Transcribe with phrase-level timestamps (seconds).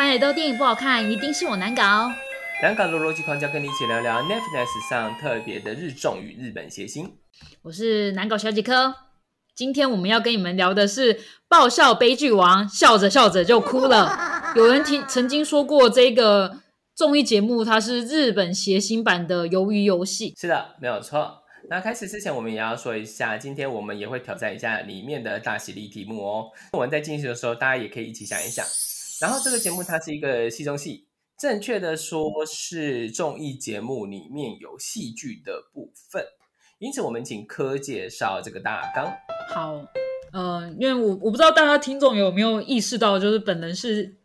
[0.00, 2.10] 欢迎来到电影不好看，一定是我难搞。
[2.62, 7.18] 难搞的逻辑框架，跟你一起聊聊 Netflix 上特别的日综与日本谐星。
[7.60, 8.94] 我是难搞小姐科，
[9.54, 14.18] 今天我们要跟你们聊的是爆笑悲剧王，笑着笑着就哭了。
[14.56, 16.60] 有人听曾经说过，这个
[16.94, 20.34] 综艺节目它是日本谐星版的鱿鱼游戏。
[20.34, 21.42] 是的，没有错。
[21.68, 26.46] 那开始之前，我们也要说一下，今天我们也会挑战一下里面的大喜力题目哦。
[26.72, 28.64] 我们在进行的时候，大家也可以一起想一想。
[29.20, 31.06] 然后这个节目它是一个戏中戏，
[31.38, 36.24] 正确的说是综艺节目里面有戏剧的部分。
[36.78, 39.12] 因此，我们请柯介绍这个大纲。
[39.48, 39.84] 好，
[40.32, 44.16] 呃，因为我我不知道大家听众有没有意识到，就是本人是。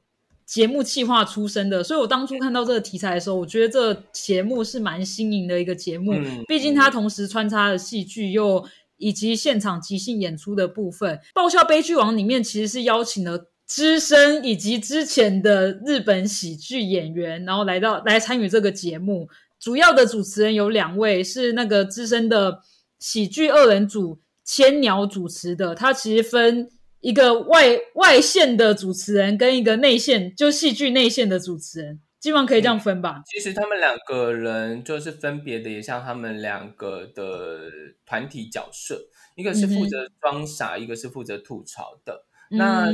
[0.46, 6.14] 节目企划出身的，所以我当初看到这个题材的时候，我觉得这节目是蛮新颖的一个节目。
[6.48, 8.64] 毕竟它同时穿插了戏剧，又
[8.98, 11.20] 以及现场即兴演出的部分。
[11.34, 19.30] 爆笑悲剧王里面其实是邀请了资深以及之前的日本喜剧演员，然后来到来参与这个节目。
[19.60, 22.60] 主要的主持人有两位，是那个资深的
[23.00, 25.76] 喜剧二人组千鸟主持的。
[25.76, 26.70] 他其实分。
[27.02, 33.22] 一个外外线的主持人跟一个内线，就戏剧内线的主持人，基本上可以这样分吧。
[33.28, 37.70] 其实他们两个人就是分别的，也像他们两个的
[38.08, 39.00] 团体角色，
[39.36, 42.26] 一个是负责装傻，一个是负责吐槽的。
[42.50, 42.92] 那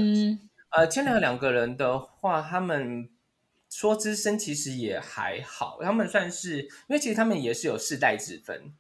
[0.72, 3.10] 呃，千良两个人的话，他们
[3.70, 8.74] 说资深其实也还好，他们算是，因为其实他们也是有世代之分。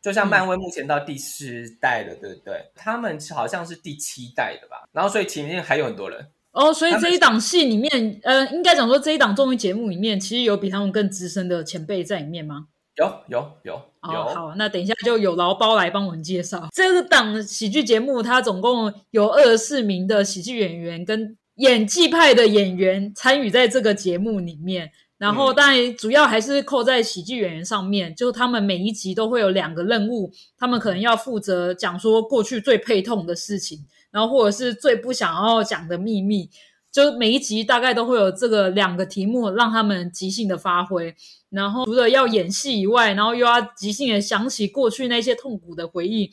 [0.00, 2.70] 就像漫威目前到第四代了，对不对？
[2.74, 4.88] 他们好像是第七代的吧。
[4.92, 6.72] 然后，所以前面还有很多人哦。
[6.72, 12.68] 所以这一档戏里面，呃，应该讲说这一档综艺节目里面，其实有比他们更资深的前辈在里面吗？
[12.98, 13.72] 有，有，有，
[14.12, 14.24] 有。
[14.28, 18.22] 好，那等一下就有劳包来帮我们介绍这个档喜剧节目。
[18.22, 24.90] 它总共有二十四名的喜剧演员跟演技派的演员参与在这个节目里面。
[25.16, 36.48] 然后，当然主要还是扣在喜剧演员上面，就他们每一集都会有两个任务，他们可能要负责讲说过去最配痛的事情，然后或者是最不想要讲的秘密，
[36.92, 41.12] 就每一集大概都会有这个两个题目让他们即兴的发挥。
[41.50, 46.30] 然后除了要演戏以外，然后又要即兴的想起过去那些痛苦的回忆，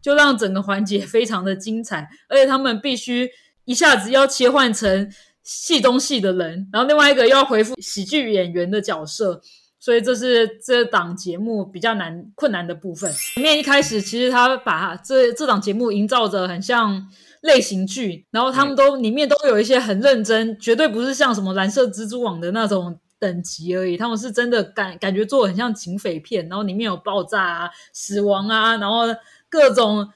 [0.00, 2.08] 就让整个环节非常的精彩。
[2.28, 3.30] 而且他们必须
[3.64, 5.10] 一下子要切换成。
[5.48, 9.40] 戏中戏的人，然后另外一个又要回复喜剧演员的角色，
[9.78, 13.08] 所以这是这档节目比较难困难的部分。
[13.36, 17.00] 里面一开始其实他把这这档节目营造着很像
[17.42, 29.02] 类型剧，然后他们都里面都有一些很认真，绝对不是像什么蓝色蜘蛛网的那种等级而已，他们是真的感感觉做很像警匪片，然后里面有爆炸啊、死亡啊，然后
[29.48, 30.08] 各种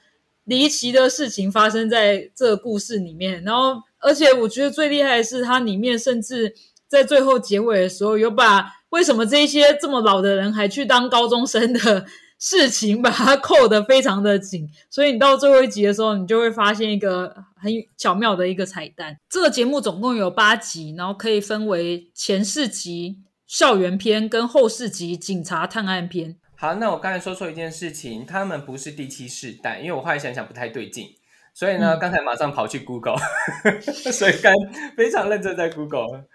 [0.43, 3.81] 离奇的事情发生在这个故事里面，然后。
[4.03, 6.55] 而且我觉得最厉害的是，它里面甚至
[6.87, 12.03] 在最后结尾的时候，有把为什么这些这么老的人还去当高中生的
[12.41, 14.67] 事情，把它扣得非常的紧。
[14.89, 19.15] 所以你到最后一集的时候，你就会发现一个很巧妙的一个彩蛋。
[19.29, 26.35] 这个节目总共有八集，然后可以分为前四集校园篇跟后四集警察探案篇。
[26.57, 31.05] 好，那我刚才说错一件事情，他们不是第七世代，因为我后来想想不太对劲。
[31.53, 33.17] 所以呢，刚才马上跑去 Google，
[33.81, 34.53] 所以刚
[34.95, 36.25] 非常认真在 Google。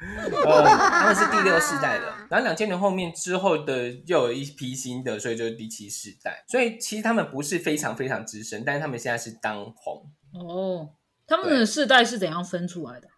[0.45, 6.45] 呃，他们是第六世代的， 然后两千年后面之后的又有一批新的，所以就是第七世代。
[6.47, 10.03] 所以其实他们不是非常非常资深，但是他们现在是当红。
[10.35, 10.91] 哦，
[11.27, 13.09] 他们的世代是怎样分出来的？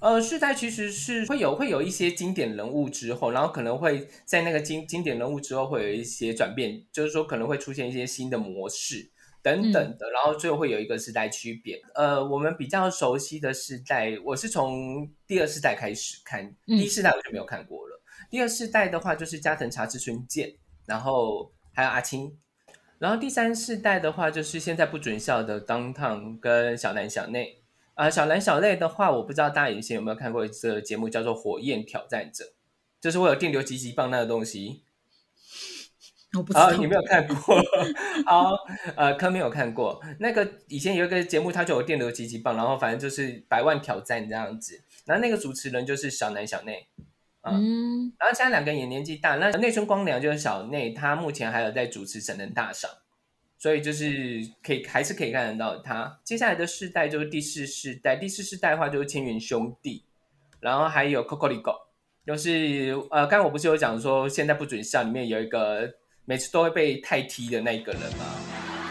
[0.00, 9.10] 呃，世代其实是会有会有一些经典人物之后，然后可能会在那个经经典人物之后会有一些转变，就是说可能会出现一些新的模式。
[9.48, 11.80] 等等的，然后最后会有一个时代区别。
[11.94, 18.00] 呃，我们比较熟悉的时代，我是从第二世代开始看，第一世代我就没有看过了。
[18.30, 20.54] 第二世代的话，就是加藤茶、之春健，
[20.86, 22.38] 然后还有阿青。
[22.98, 27.62] 然后第三世代的话，就是现在不准笑的当烫跟小南小内。
[27.94, 32.44] 啊，小南小内的话，我不知道大家以前有没有看过一个节目，叫做《火焰挑战者》，
[33.00, 34.82] 就是会有电流极极棒那个东西。
[36.52, 37.34] 好，你没有看过。
[38.26, 38.52] 好，
[38.96, 39.98] 呃，科没有看过。
[40.20, 44.78] 那个以前有一个节目，它就有电流极极棒，然后反正就是百万挑战这样子。
[45.06, 46.86] 然后那个主持人就是小南小内，
[47.42, 48.12] 嗯。
[48.18, 52.90] 然后现在两个人也年纪大，那内村光良就是小内，他目前还有在主持《神人大赏》，
[53.56, 56.20] 所以就是可以还是可以看得到他。
[56.24, 60.04] 接下来的世代就是第四世代，第四世代的话就是千元兄弟，
[60.60, 61.74] 然后还有 Coco Ligo，
[62.26, 65.90] 就是呃，刚刚我不是有讲说现在不准笑里面有一个。
[66.28, 68.26] 每次都会被太踢的那个人嘛，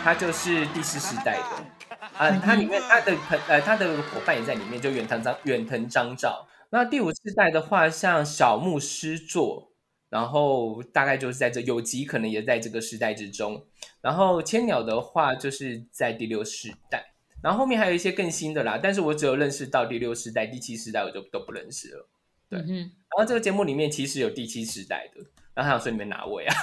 [0.03, 2.31] 他就是第四世代的啊。
[2.31, 9.71] 他里面他的朋呃他的伙伴也在里面，就远藤张远藤张照那第五世代的话，像小木狮座，
[10.09, 13.63] 然后大概就是在这有吉，可能也在这个时代之中。
[14.01, 17.13] 然后千鸟的话，就是在第六世代。
[17.43, 22.09] 然后后面还有一些更新的啦，但是我只有认识到第六世代、第七世代，我就都不认识了。
[22.49, 25.21] 对，嗯然后这个节目里面其实有第七世代的，
[25.57, 26.55] 然后他想说你们哪位啊？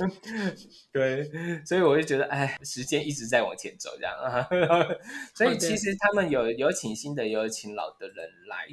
[0.90, 1.30] 对，
[1.66, 4.48] 所以我就觉得，哎，时间一直在往前走，这样啊。
[5.36, 8.66] 所以其实他们有有请新的，也有请老的人来，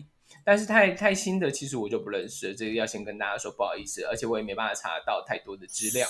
[0.46, 2.56] 但是太太新的，其实我就不认识了。
[2.56, 6.08] 这个要先跟大家说不好意思，而且我也没办法查到太多的资料。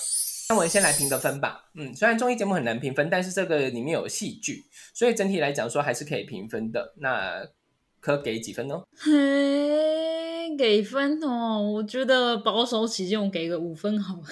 [0.50, 1.72] 那我先来评个分吧。
[1.74, 6.94] 嗯，虽然综艺节目很难评分，但是这个里面有戏剧，所以整体来讲说还是可以评分的。
[6.98, 7.44] 那
[8.00, 8.84] 可给几分呢？
[8.96, 9.12] 嘿，
[10.58, 14.22] 给分哦，我觉得保守起见，我给个五分好。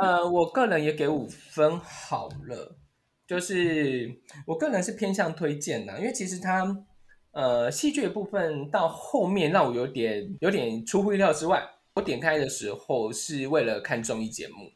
[0.00, 2.76] 呃，我个人也给五分好了。
[3.26, 6.84] 就是我个人是偏向推荐的，因为其实它
[7.32, 11.62] 呃戏剧的部分到后面让我有点有点出乎意料之外。
[11.94, 14.70] 我点开的时候是为了看综艺节目。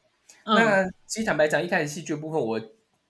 [0.47, 2.61] 那其实坦白讲，一开始戏剧部分我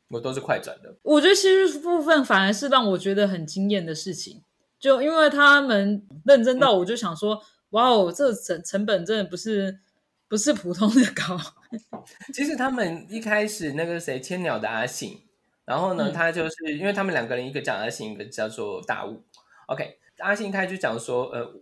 [0.08, 0.94] 我都是快转的。
[1.02, 4.42] 我觉得戏剧部分反而是让我觉得很惊艳的事情，
[4.80, 7.40] 就因为他们认真到，我就想说，
[7.70, 9.78] 哇哦，这成成本真的不是
[10.26, 11.38] 不是普通的高。
[12.34, 15.20] 其实他们一开始那个谁千鸟的阿信，
[15.64, 19.22] 然后呢，他就是因为他们两个人，一个叫阿信，一个叫做大雾。
[19.66, 21.60] OK，阿信一开始就讲说，呃。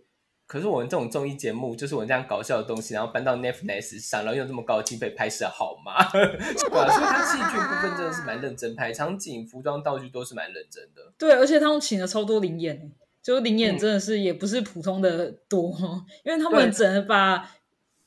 [0.49, 6.03] 可是我们这种综艺节目，就是我们这样搞笑的东西，然后搬到 Netflix 上，然后用这么高的经费拍摄，好吗？
[6.09, 11.13] 所以他戏剧部分真的是蛮认真拍，场景、服装、道具都是蛮认真的。
[11.19, 12.91] 对，而且他们请了超多灵演，
[13.29, 15.71] 就灵演真的是也不是普通的多，
[16.25, 17.55] 因为他们只能把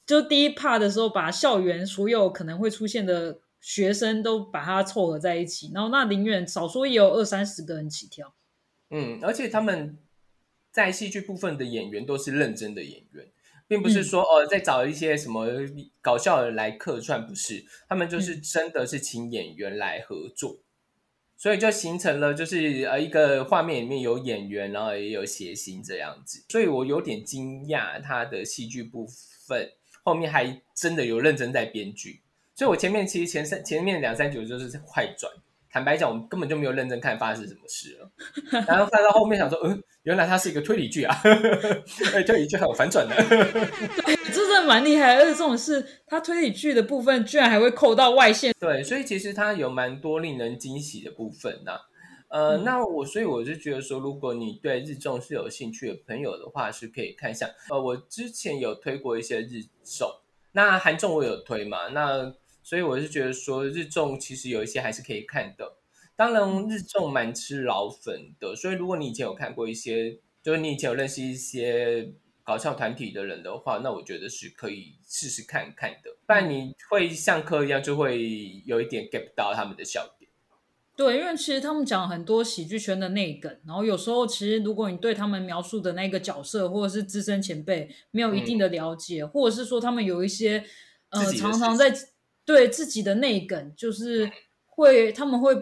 [0.04, 8.34] 就第一 part 的时候，把校园所有可能会出现的学生都把它凑合在一起，然后那灵演少说也有二三十个人起跳。
[8.90, 9.96] 嗯，而且他们。
[10.74, 13.26] 在戏剧部分的演员都是认真的演员，
[13.68, 15.46] 并不是说哦，在找一些什么
[16.00, 20.60] 搞笑的来客串，不是，他们就是真的是请演员来合作，
[21.42, 29.04] 所以就形成了就是呃一个画面里面有演员，然后也有谐星这样子，所以我有点惊讶，他的戏剧部
[29.48, 29.68] 分
[30.04, 32.20] 后面还真的有认真在编剧，
[32.54, 35.32] 所以我前面其实前三前面两三集就是快转。
[35.72, 41.16] 坦白讲，我们根本就没有认真看发生什么事了，然后看到后面想说，嗯，原来它是一个推理剧啊，
[42.12, 51.80] 哎，推理剧还有反转的，对，这真的蛮厉害，而且这种事它推理剧的部分居然还会扣到外线，对，所以其实它有蛮多令人惊喜的部分呐，
[52.28, 60.06] 呃，那我所以我就觉得说，如果你对日综是有兴趣的朋友的话，是可以看一下，呃，我之前有推过一些日综，
[60.52, 62.34] 那韩综我有推嘛，那。
[62.62, 65.78] 所以我是觉得说日综其实有一些还是可以看的，
[66.14, 72.12] 当然日综蛮吃老粉的，所以如果你以前有看过一些，就是你以前有认识一些
[72.44, 80.30] 搞笑团体的人的话，那我觉得是可以试试看看的，不然你会像课一样就会有一点 get 不到他们的笑点。
[80.94, 90.64] 对，因为其实他们讲很多喜剧圈的内梗，然后有时候其实如果你对他们描述的那个角色或者是资深前辈没有一定的了解，或者是说他们有一些
[91.08, 91.92] 呃常常在。
[92.44, 94.30] 对自己的内梗，就是
[94.66, 95.54] 会他们会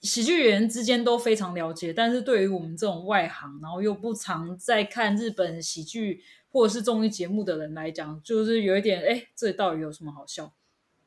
[0.00, 10.52] 喜剧演员之间都非常了解，但是对于我们这种外行，然后又不常在看日本喜剧或者是综艺节目的人来讲，就是有一点，哎，这到底有什么好笑？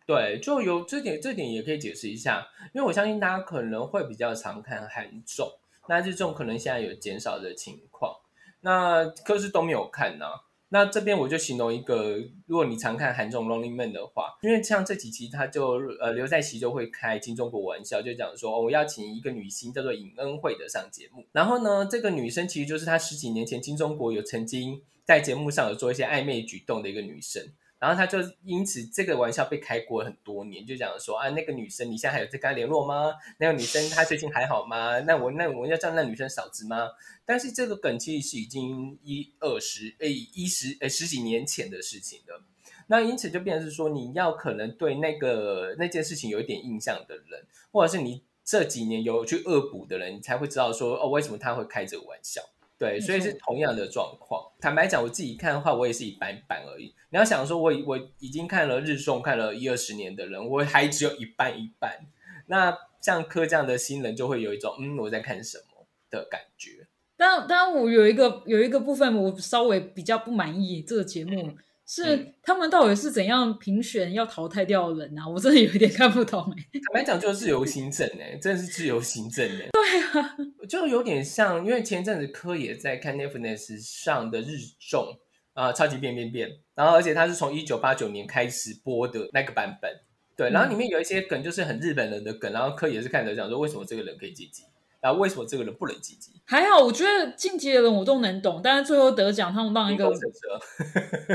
[0.05, 5.49] 对，就有这点，这点也可以解释一下，因为我相信大家可能会比较常看韩综，
[5.87, 8.17] 那这种可能现在有减少的情况，
[8.59, 10.25] 那可是都没有看呢。
[10.73, 27.43] 那这边我就形容一个，如果你常看韩综《Running Man》的话，因为像这几期他就呃刘在熙就会开金钟国玩笑，就讲说哦我邀请一个女星叫做尹恩惠的上节目，然后呢，这个女生其实就是她十几年前金钟国有曾经在节目上有做一些暧昧举动的一个女生。
[27.81, 33.11] 然后他就因此这个玩笑被开过很多年，就讲说啊，那个女生你现在还有在跟她联络吗？
[33.39, 34.99] 那个女生她最近还好吗？
[35.09, 36.91] 那我那我要叫那女生嫂子吗？
[37.25, 42.43] 但是这个梗其实是已经一二十诶一十诶十几年前的事情了。
[42.85, 52.41] 那因此就变成是说，你要可能对那个那件事情有一点印象的人，或者是你这几年有去恶补的人，你才会知道说哦，为什么他会开这个玩笑。
[52.81, 54.41] 对，所以是同样的状况。
[54.59, 56.85] 坦白讲，我自己看的话，我也是一般般而已。
[57.11, 62.07] 你要想说，我我已经看了日综看了一二十年的人，我还只有一半一半。
[62.47, 66.87] 那像柯这样的新人，就会有一种嗯，我在看什么的感觉。
[67.15, 71.55] 但但我有一个有一个部分，我稍微比较不满意这个节目，
[71.93, 75.27] 是他们到底是怎样评选要淘汰掉的人啊？
[75.27, 76.63] 我真的有一点看不懂哎。
[76.79, 79.67] 坦白讲，就是自由行政哎，真的是自由行政哎。
[79.73, 80.37] 对啊，
[80.69, 84.55] 就有点像，因为前阵子柯也在看 Netflix 上的日
[84.89, 85.19] 综
[85.51, 89.91] 啊，超级变变变，然后而且他是从一九八九年开始播的那个版本，
[90.37, 94.63] 对，然后里面有一些梗就是很日本人的梗，然后柯也是看着讲说，为什么这个人可以晋级？
[95.01, 96.31] 然后为什么这个人不能晋级？
[96.45, 100.07] 还好，我觉得晋级的人我都能懂，但是最后得奖，他们让一个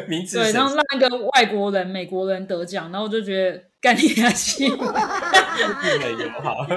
[0.09, 6.67] 名字 对，然后让一个外国人、美国人得奖，然后我就觉得干你下去，并没有好，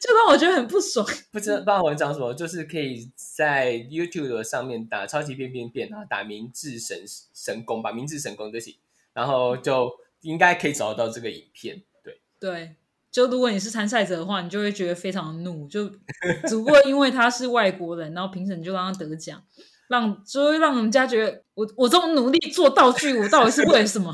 [0.00, 1.06] 就让我觉得很不爽。
[1.32, 7.02] 不知道不知道我讲什么，就是可以在 YouTube 上面打“超级变变变”，然后打“明治神
[7.34, 8.74] 神功”吧，“明治神功”这些，
[9.14, 11.82] 然后就应该可以找得到这个影片。
[12.04, 12.76] 对对。
[13.10, 15.66] 就如果你是参赛者的话，你就会觉得非常怒。
[15.68, 15.88] 就
[16.46, 19.42] 只不过因为他是外国人，然后评审就让他得奖，
[19.88, 24.12] 让就会让人家觉得我我这么努力做道具，我到底是为了什么？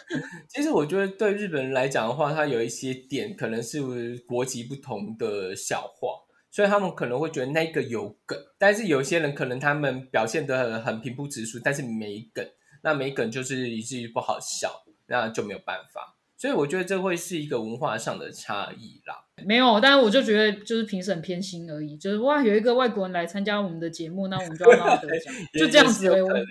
[0.48, 3.80] 其实我觉得对日本人来讲的话，他有一些点可能是
[4.26, 6.08] 国籍不同的笑话，
[6.50, 8.38] 所以他们可能会觉得那个有梗。
[8.58, 12.46] 但是有些人可能他们表现的很很平铺直述，但是没梗，
[12.82, 16.15] 那没梗就是以至于不好笑，那就没有办法。
[16.36, 19.24] 所以我觉得这会是一个文化上的差异啦。
[19.44, 26.06] 没有，但是我就觉得就是评审偏心而已，就是哇，有一个外国人来参加我们的节目，那我们就要让他得奖， 就这样子。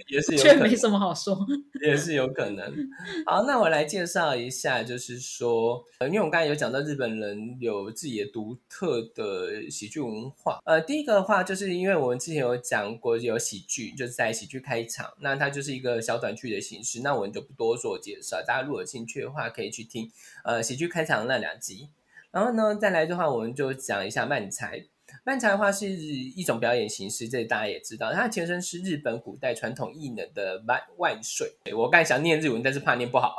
[0.07, 1.35] 也是却没什么好说，
[1.81, 2.63] 也是有可能。
[3.25, 10.59] 好，那我来介绍一下，就是说，因为我刚才有讲到日本人有自己的独特的喜剧文化。
[10.63, 18.43] 呃，第一个的话，就是因为我们之前有讲过有喜剧，就是在喜剧开场，那它就是一个小短剧的形式，那我们就不多做介绍。
[18.45, 20.11] 大家如果有兴趣的话，可以去听
[20.43, 21.89] 呃喜剧开场那两集。
[22.35, 24.83] 然后呢，再来的话，我们就讲一下慢才。
[25.23, 31.49] 慢才的话是一种表演形式，这大家也知道，它的前身是日本古代传统艺能的万万岁。
[31.73, 33.37] 我刚才想念日文，但是怕念不好。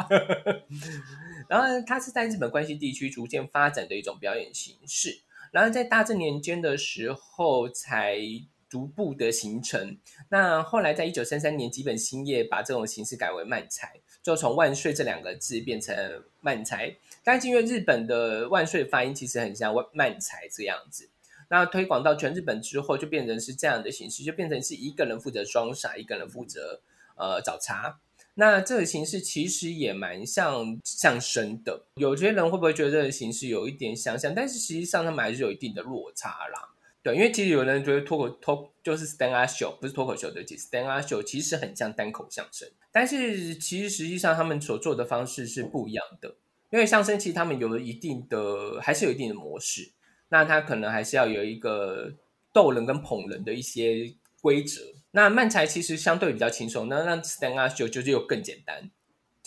[1.46, 5.20] 然后它是在日本关西地区逐渐发展的一种表演形式，
[5.52, 8.18] 然后在大正年间的时候才
[8.66, 9.98] 逐步的形成。
[10.30, 14.00] 那后来在一九三三年，吉本兴业把这种形式改为慢才。
[14.26, 15.94] 就从万岁这两个字变成
[16.40, 16.92] 慢才，
[17.22, 21.08] 但是因为日本的万岁发音其实很像万慢才这样子，
[21.48, 26.80] 那推广到全日本之后，就变成是这样的形式，就变成是一个人负责装傻，一个人负责
[27.14, 28.00] 呃找茬。
[28.34, 34.34] 那这个形式其实也蛮像相声的，有些人会不会觉得这个形式有一点相像？
[34.34, 36.70] 但是实际上他们还是有一定的落差啦。
[37.06, 46.34] 对，因为其实有人觉得脱口脱就是 stand up show，不是脱口秀的其实 stand up show 其实很像单口相声，但是其实实际上他们所做的方式是不一样的。
[46.70, 49.92] 因为相声其实他们有了一定的，还是有一定的模式，
[50.30, 52.12] 那他可能还是要有一个
[52.52, 54.82] 逗人跟捧人的一些规则。
[55.12, 58.90] 那慢才其实相对比较轻松，那那 stand up show 就是又更简单，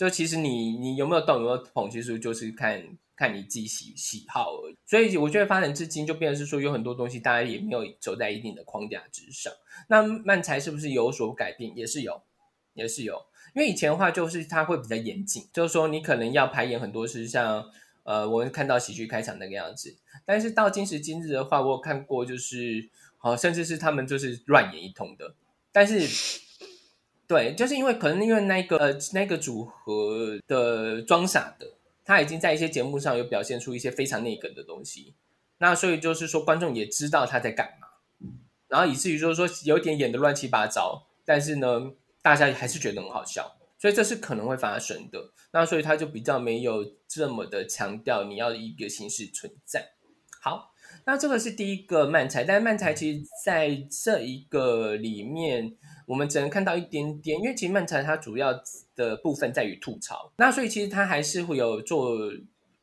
[0.00, 2.82] 就其实你你有没有逗有没有捧，其实就是看。
[3.16, 9.52] 看你自己喜喜好而已，所以我觉得发展至今就变成是说有很多东西大家也没有走在一定的框架之上。
[9.88, 11.76] 那漫才是不是有所改变？
[11.76, 12.22] 也是有，
[12.72, 13.22] 也是有。
[13.54, 17.62] 因为以前的话就是它会比较严谨，就是说你可能要排演很多是像
[18.04, 19.94] 呃我们看到喜剧开场那个样子。
[20.24, 22.88] 但是到今时今日的话，我有看过就是
[23.18, 25.34] 好甚至是他们就是乱演一通的。
[25.70, 26.08] 但是
[27.30, 31.66] 对，就是因为可能因为那个那个组合的装傻的。
[32.02, 35.14] 他已经在一些节目上有表现出一些非常内梗的东西，
[35.58, 37.86] 那所以就是说观众也知道他在干嘛，
[38.66, 45.30] 然后以至于就是说有点演的乱七八糟，但是呢，大家还是觉得很好笑，所以这是可能会发生的。
[45.52, 49.92] 那所以他就比较没有这么的强调你要一个形式存在。
[50.42, 50.72] 好，
[51.04, 55.76] 那这个是第一个慢才，但是慢才其实在这一个里面。
[56.10, 58.52] 我们只能看到一点点，因为其实漫才它主要
[58.96, 62.18] 的部分在于吐槽，那所以其实他还是会有做，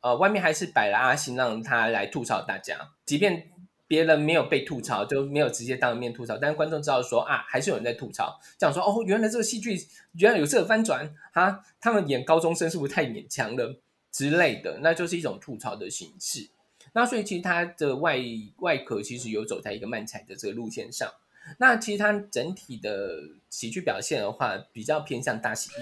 [0.00, 3.50] 呃，外面还是摆了阿星让他来吐槽大家，即便
[3.86, 9.78] 别人没有被吐槽，就没有直接当面吐槽，但是观众知道说啊，还是有人在吐槽，这样说哦，原来这个戏剧
[10.14, 13.78] 原来有这个翻转啊，他们演高中生是不是太勉强了
[14.10, 16.48] 之类的，那就是一种吐槽的形式。
[16.94, 18.18] 那所以其实它的外
[18.60, 21.12] 外壳其实有走在一个漫才的这个路线上。
[21.58, 25.76] 那其实它整体的喜剧表现的话，比较偏向大喜力。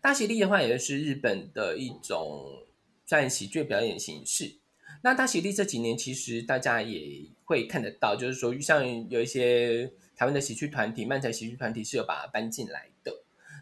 [0.00, 2.64] 大喜力的话，也是日本的一种
[3.06, 4.56] 算喜剧表演形式。
[5.04, 13.12] 那大喜力这几年，其实大家也会看得到，就是说像有一些台湾的喜剧团体、漫才喜剧团体是有把它搬进来的。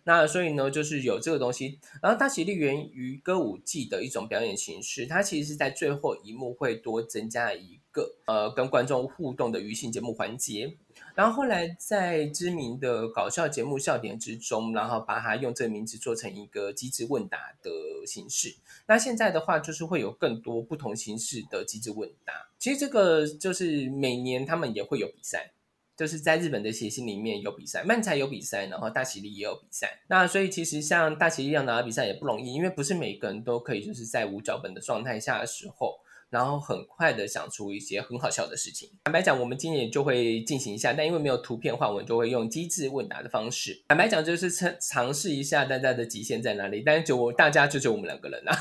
[0.04, 1.78] 那所以呢，就是有这个东西。
[2.02, 10.76] 然后大喜力源于歌舞伎的一种表演形式，它其实是在最后一幕会多增加一个呃跟观众互动的娱性节目环节。
[11.20, 17.70] 然后后来在知名的搞笑节目笑点之中，然后把它用这个名字做成一个机智问答的
[18.06, 18.56] 形式。
[18.86, 22.48] 那现在的话，就是会有更多不同形式的机智问答。
[22.58, 25.52] 其实这个就是每年他们也会有比赛。
[25.94, 30.00] 就是在日本的谐星里面有比赛，漫才有比赛，然后大喜力也有比赛。
[30.08, 36.00] 那所以其实像大喜力要拿到比赛也不容易，因为不是每个人都可以就是在无脚本的状态下的时候。
[36.30, 38.88] 然后很快的想出一些很好笑的事情。
[39.04, 43.82] 坦白讲，我们今年就会进行一下，但因为没有图片的话，我们就会用机智问答的方式。
[43.88, 46.82] 坦白讲，就是尝尝试一下大家的极限在哪里。
[46.86, 48.56] 但是就大家就只有我们两个人啊，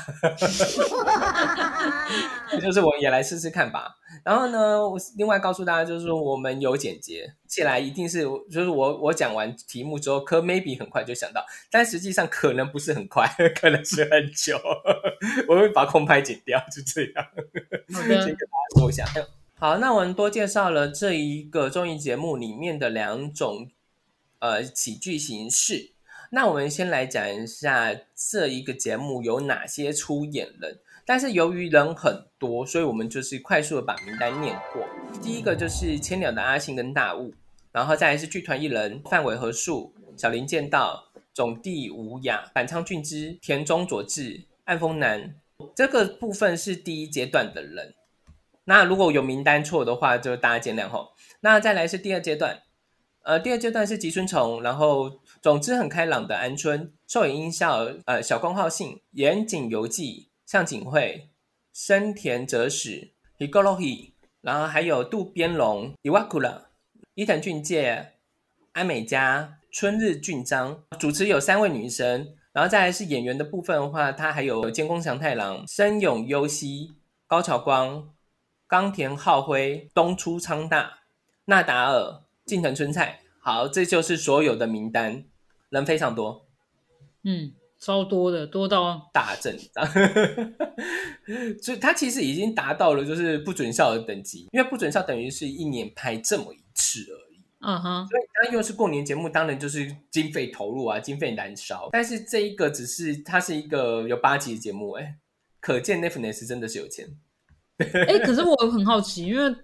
[2.60, 3.99] 就是我也来试试看吧。
[4.24, 13.26] 然后呢，我另外告诉大家，就是说我们有简洁起来，一定是就是我我讲完题目之后，可 maybe 很快就想到，但实际上可能不是很快，
[13.60, 14.60] 可能是很久。
[15.48, 17.24] 我会把空拍剪掉，就这样。
[17.92, 19.04] 好的，先跟大家说一下。
[19.54, 23.68] 好，那我们多介绍了这一个综艺节目里面的两种
[24.40, 25.92] 呃喜剧形式。
[26.32, 30.78] 那我们先来讲一下这一个节目有哪些出演人。
[31.10, 34.86] 但是由于人很多，所以我们就是快速的把名单念过。
[35.20, 37.34] 第一个就是千鸟的阿信跟大雾，
[37.72, 45.34] 然后再来是剧团艺人范伟和树、小林剑道、总地无雅、板仓俊之、田中佐治、暗风男。
[45.74, 47.92] 这个部分是第一阶段的人。
[48.66, 51.14] 那如果有名单错的话，就大家见谅吼。
[51.40, 52.62] 那再来是第二阶段，
[53.24, 60.29] 呃，第二阶段是吉村崇，然后总之很开朗的安春、兽影音效、呃，小宫浩信、岩井游记。
[60.50, 61.28] 向景惠、
[61.72, 66.62] 生田哲史、Higorohi，然后还有渡边龙、Iwakura、
[67.14, 68.14] 伊藤俊介、
[68.72, 76.96] 安美佳、春日俊章，主持有三位女生，然后再来是演员的部分的话，他还有监工祥太郎、深永优希、
[77.28, 78.12] 高桥光、
[78.66, 80.98] 冈田浩辉、东出昌大、
[81.44, 83.20] 纳达尔、近藤春菜。
[83.38, 85.22] 好，这就是所有的名单，
[85.68, 86.44] 人非常多。
[87.22, 87.52] 嗯。
[87.80, 89.86] 超多的，多到大阵仗，
[91.62, 97.40] 所以他其实已经达到了就是不准笑的等级，因为不准笑等于是一年拍这么一次而已。
[97.62, 101.88] 嗯哼，所以他又是过年节目，当然就是经费投入啊，经费燃烧。
[101.92, 105.16] 但是这一个只是它是一个有八集的节目，哎，
[105.60, 107.06] 可见 Netflix 真的是有钱。
[107.78, 109.54] 哎，可是我很好奇，因为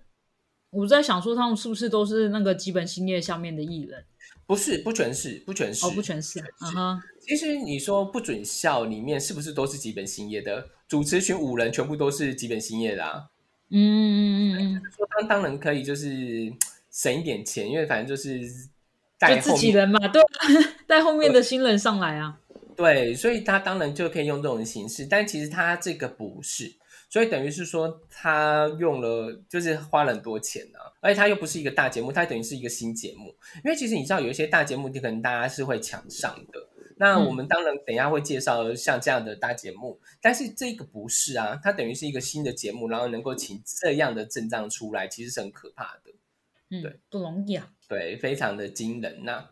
[0.71, 4.05] 我在想说他们是不是都是那个基本兴业下面的艺人？
[4.47, 7.03] 不是，不全是，不全是，哦，不全是，嗯哼。
[7.21, 13.25] 其实你说不准笑里面是不是都是基本兴业的主持群五人全部都是基本兴业的啊？
[13.71, 16.53] 嗯嗯嗯嗯，说当当然可以就是
[16.93, 18.41] 省一点钱，因为反正就是
[19.19, 20.23] 带自己人嘛，对，
[20.87, 22.39] 带后面的新人上来啊。
[22.77, 26.73] 对，所以他当然就可以用这种形式，但其实他这个不是，
[27.09, 36.69] 所以等于是说他用了就是花了很多钱啊，而且他又不是一个大节目，他等于是一个新节目，因为其实你知道有一些大节目，你可能大家是会抢上的。
[36.99, 46.13] 那我们当然等一下会介绍像这样的大节目，但是这个不是啊，它等于是一个新的节目，然后能够请这样的阵仗出来，其实是很可怕的。
[46.71, 47.71] 嗯，对，不容易啊。
[47.87, 49.47] 对，非常的惊人呐。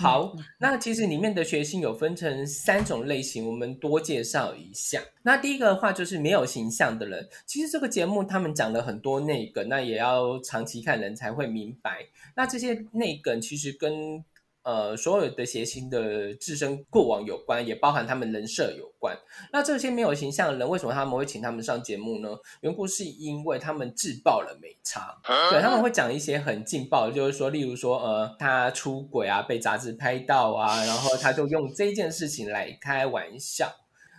[0.00, 5.02] 好，那其实里面的学性有分成三种类型，我们多介绍一下。
[5.22, 12.06] 那第一个的话就是没有形象的人，其实这个节目他们讲了很多内梗，那也要长期看人才会明白。
[12.36, 14.24] 那这些内梗其实跟
[14.68, 19.16] 呃，所有的谐星的自身过往有关，也包含他们人设有关。
[19.50, 22.28] 那这些没有形象的人，为什么他们会请他们上节目呢？
[22.60, 25.18] 缘故是因为他们自爆了没差，
[25.50, 33.74] 对他们会讲一些很劲爆，就是说，例如说，呃，他出轨啊，被杂志拍到啊，然后他就用这件事情来开玩笑。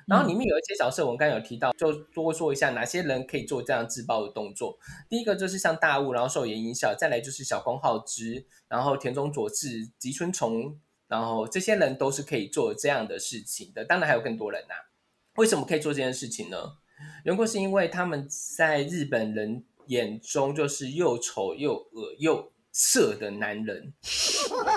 [0.10, 4.78] 然后里面有一些角色，我们刚刚有提到，就多说一下哪些人可以做这样自爆的动作。
[5.08, 13.86] 第一个就是像大雾，然后受言音效，再来就是小光浩之，然后田中佐治、吉村崇，然后这些人都是可以做这样的事情的。
[13.86, 14.74] 当然还有更多人呐。
[15.36, 16.58] 为什么可以做这件事情呢？
[17.24, 23.94] 原故是因为他们在日本人眼中就是又丑又恶又色的男人，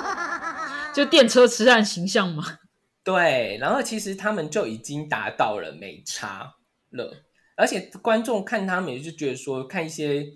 [0.94, 2.60] 就电车痴汉形象嘛。
[3.04, 6.54] 对，然后其实他们就已经达到了没差
[6.90, 7.24] 了，
[7.56, 10.26] 而且观众看他们也就觉得说，看一些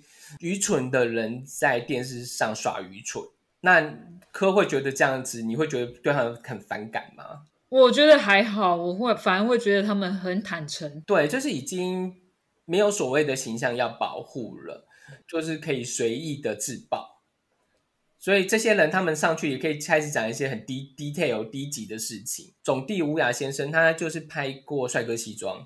[0.41, 3.23] 愚蠢的人在电视上耍愚蠢，
[3.61, 3.97] 那
[4.33, 7.43] 科会觉得这样子，你会觉得对他们很反感吗？
[7.69, 11.01] 我觉得还好，我会反而会觉得他们很坦诚。
[11.03, 12.15] 对，就是已经
[12.65, 14.87] 没有所谓的形象要保护了，
[15.29, 17.16] 就是可以随意的自爆。
[18.27, 22.55] 所以这些人他们上去也可以开始讲一些很低 detail 低级的事情。
[22.61, 25.61] 总地吴雅先生他就是拍过《帅哥西装》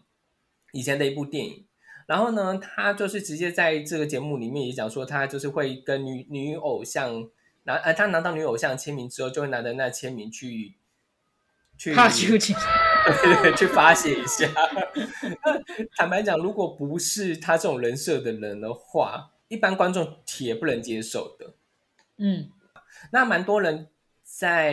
[0.73, 1.65] 以前的一部电影，
[2.07, 7.31] 然后呢，他就是直接在这个节目里面也讲说，他就是会跟女女偶像
[7.63, 10.75] 拿呃，他拿到女偶像签名之后，就会拿着那签名去
[11.79, 12.55] 去怕羞情，
[13.57, 14.47] 去发泄一下。
[15.97, 21.55] 坦白讲，如果不是他这种人设的人的话，一般观众铁不能接受的。
[22.21, 22.49] 嗯，
[23.11, 23.89] 那蛮多人
[24.23, 24.73] 在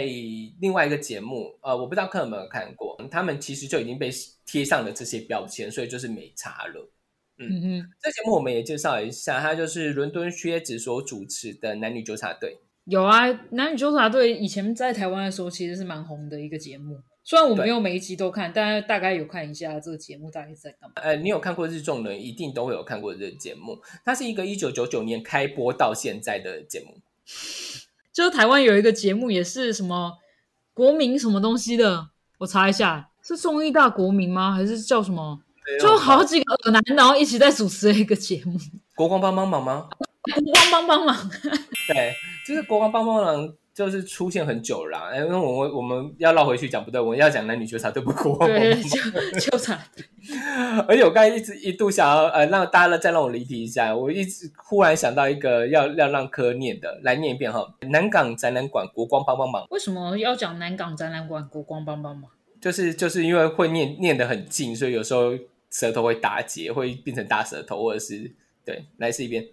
[0.60, 4.12] 另外一个节目，呃，我不知道客人有没有看过，他们其实就已经被
[4.46, 6.92] 贴上了这些标签，所以就是没差了。
[7.40, 12.58] 嗯哼，这节目我们也介绍一下，它就是伦敦靴子所主持的男女纠察队。
[12.86, 20.94] 有啊，男女纠察队以前在台湾的时候其实是蛮红的一个节目，虽然我没有每一集都看，但大概有看一下这个节目大概在干嘛。
[20.96, 23.78] 呃，你有看过日众人，一定都会有看过这个节目。
[24.04, 27.02] 它是一个一九九九年开播到现在的节目。
[28.14, 30.18] 就是台湾有一个节目，也是什么
[30.74, 32.10] 国民什么东西的，
[32.40, 34.52] 我查一下，是综艺大国民吗？
[34.54, 35.40] 还是叫什么？
[35.82, 38.58] 就好几个耳男，然后一起在主持一个节目。
[38.96, 39.90] 国光帮帮忙吗？
[40.34, 41.32] 国光帮帮忙。
[41.88, 42.14] 对，
[42.48, 43.54] 就是国光帮帮忙。
[43.78, 49.00] 就是出现很久了，哎，那我们我们要绕回去讲不对，我们要讲男女纠察对不过，对 纠
[49.40, 49.80] 纠察。
[50.90, 57.64] 而且我刚才一直一度想要呃让大家再让我离题一下，我一直忽然想到一个要要让科念的，来念一遍哈。
[57.92, 62.32] 南港展览馆国光帮帮忙，为什么要讲南港展览馆国光帮帮忙？
[62.60, 65.34] 就是就是因为会念念得很近，所以有时候
[65.70, 68.32] 舌头会打结，会变成大舌头，或者是
[68.66, 69.46] 对，来试一遍。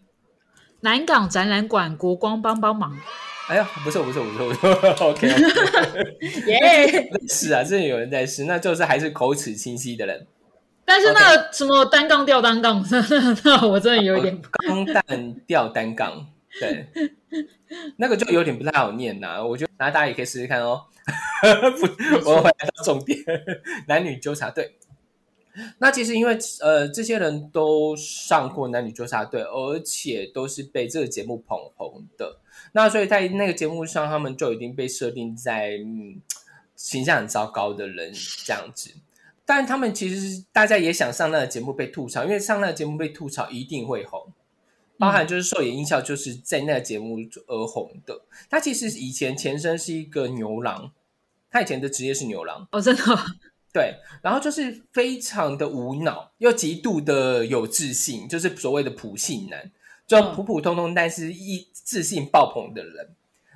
[0.81, 2.99] 南港展览馆国光帮帮忙。
[3.48, 4.70] 哎呀，不错不错不错不错，
[5.11, 5.28] OK，
[6.46, 10.26] 耶，是啊，真的有人在试，那就是还是口齿清晰的人。
[10.87, 12.83] 但是那什么单杠吊单杠，
[13.44, 16.26] 那我真的有点钢弹吊单杠，
[16.61, 16.87] 对，
[17.96, 19.44] 那个就有点不太好念呐。
[19.44, 20.83] 我觉得，那大家也可以试试看哦。
[21.42, 23.18] 不，我回来到重点，
[23.88, 24.76] 男女纠察队。
[25.78, 32.38] 那其实因为呃，这些人都上过男女纠察队，而且都是被这个节目捧红的。
[32.77, 36.21] 那所以在那个节目上，他们就已经被设定在嗯
[36.75, 38.13] 形象很糟糕的人
[38.45, 38.91] 这样子。
[39.47, 44.33] 但他们其实大家也想上那个节目被吐槽，因为上那个节目被吐槽一定会红。
[44.99, 48.23] 包含就是兽眼音效就是在那个节目而红的。
[48.51, 50.91] 他其实以前前身是一个牛郎，
[51.51, 52.67] 他以前的职业是牛郎。
[52.73, 53.03] 哦，真的。
[53.73, 59.71] 对，然后就是非常的无脑，又极度的有自信，就是所谓的普信男。
[60.07, 63.09] 就普普通通，但是一自信爆棚的人，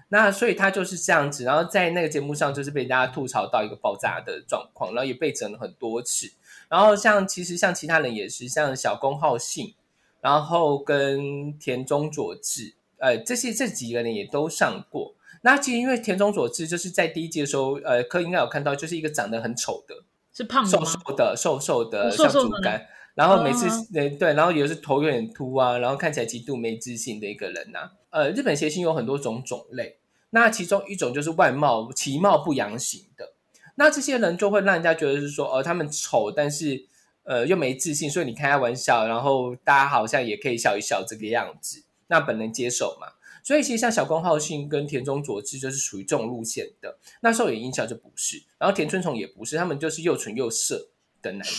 [0.09, 6.33] 那所以他就是这样子，然后在那个节目上就是被大家吐槽到一个爆炸的状况，然后也被整了很多次。
[6.71, 9.75] 然后像其实像其他人也是，像小宫浩信，
[10.21, 15.15] 然后跟田中佐治，呃，这些这几个人也都上过。
[15.43, 19.95] 那其实因为田中佐治就是在第一季的时候，呃，科应该有看到，就是一个长得很丑的，
[20.33, 22.87] 是胖瘦瘦的，瘦瘦的，像竹竿。
[23.19, 23.67] 然后每次，
[23.99, 27.91] 呃，对，然后也是头有点秃啊，然后看起来极度没自信的一个人呐。
[28.11, 29.99] 呃，日本谐星有很多种种类，
[30.31, 33.33] 那其中一种就是外貌其貌不扬型的。
[33.75, 36.87] 那这些人就会让人家觉得是说，呃，他们丑，但是
[37.25, 43.09] 呃又没自信，所以你开开玩笑，然后大家好像也可以笑一笑这个样子，那本能接受嘛。
[43.43, 46.97] 所以其实像小宫浩信跟田中佐治就是属于这种路线的。
[47.23, 51.57] 那受野音效就不是，然后田村崇也不是，他们就是又蠢又色的男人。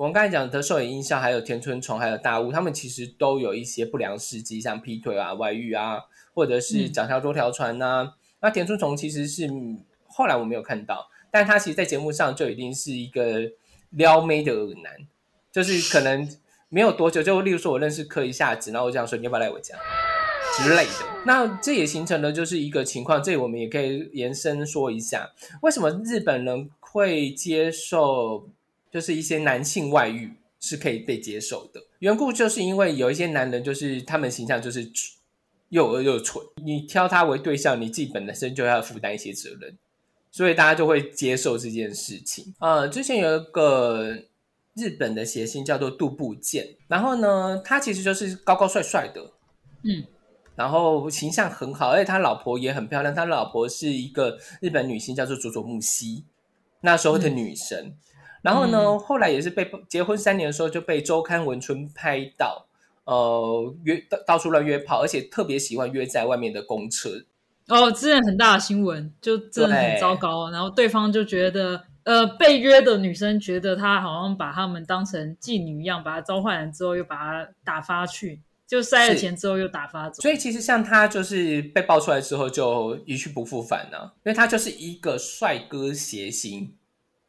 [0.00, 5.98] 我们刚才讲的受影印象，还有田村崇，还有大雾，他们其实都有一些不良事迹，像劈腿啊、外遇啊，
[6.32, 8.14] 或者是脚条多条船呐。
[8.40, 9.46] 那田村崇其实是
[10.06, 13.42] 后来我没有看到，但他其实，在节目上就已经是一个
[13.90, 15.06] 撩妹的恶男，
[15.52, 16.26] 就是可能
[16.70, 19.76] 没有多久，就例如说我认识柯一下子，然后我这样说，你要不要来我家
[20.56, 20.92] 之类的。
[21.26, 28.48] 那这也形成了就是一个情况，这里我们也可以延伸说一下，为什么日本人会接受。
[28.90, 34.90] 就是一些男性外遇是可以被接受的缘故，就是因为有一些男人就是他们形象就是
[35.68, 39.78] 又恶又蠢，你挑他为对象，你自己本身就要负担一些责任，
[40.32, 42.52] 所以大家就会接受这件事情。
[42.58, 44.24] 呃，之前有一个
[44.74, 49.32] 日本的谐星叫做杜部健，然后呢，他其实就是高高帅帅的，
[49.84, 50.04] 嗯，
[50.56, 56.24] 然后形象很好，而且他老婆也很漂亮，他老婆是一个日本女星，叫做佐佐木希，
[56.80, 57.94] 那时候的女神。
[58.42, 62.66] 然后呢，后来也是被结婚三年的时候就被周刊文春拍到，
[63.04, 67.10] 呃，约到到处乱约炮，而且特别喜欢约在外面的公车。
[67.68, 70.50] 哦，之前很大的新闻，就真的很糟糕。
[70.50, 78.40] 然后对方就觉得，呃，被约的女生觉得他好像把他们当成妓女一样，把他召唤来之后又把他打发去。
[78.66, 80.22] 就塞了钱之后又打发走。
[80.22, 86.72] 所以其实像他就是被爆出来之后就一去不复返呢、因为他就是一个帅哥谐星，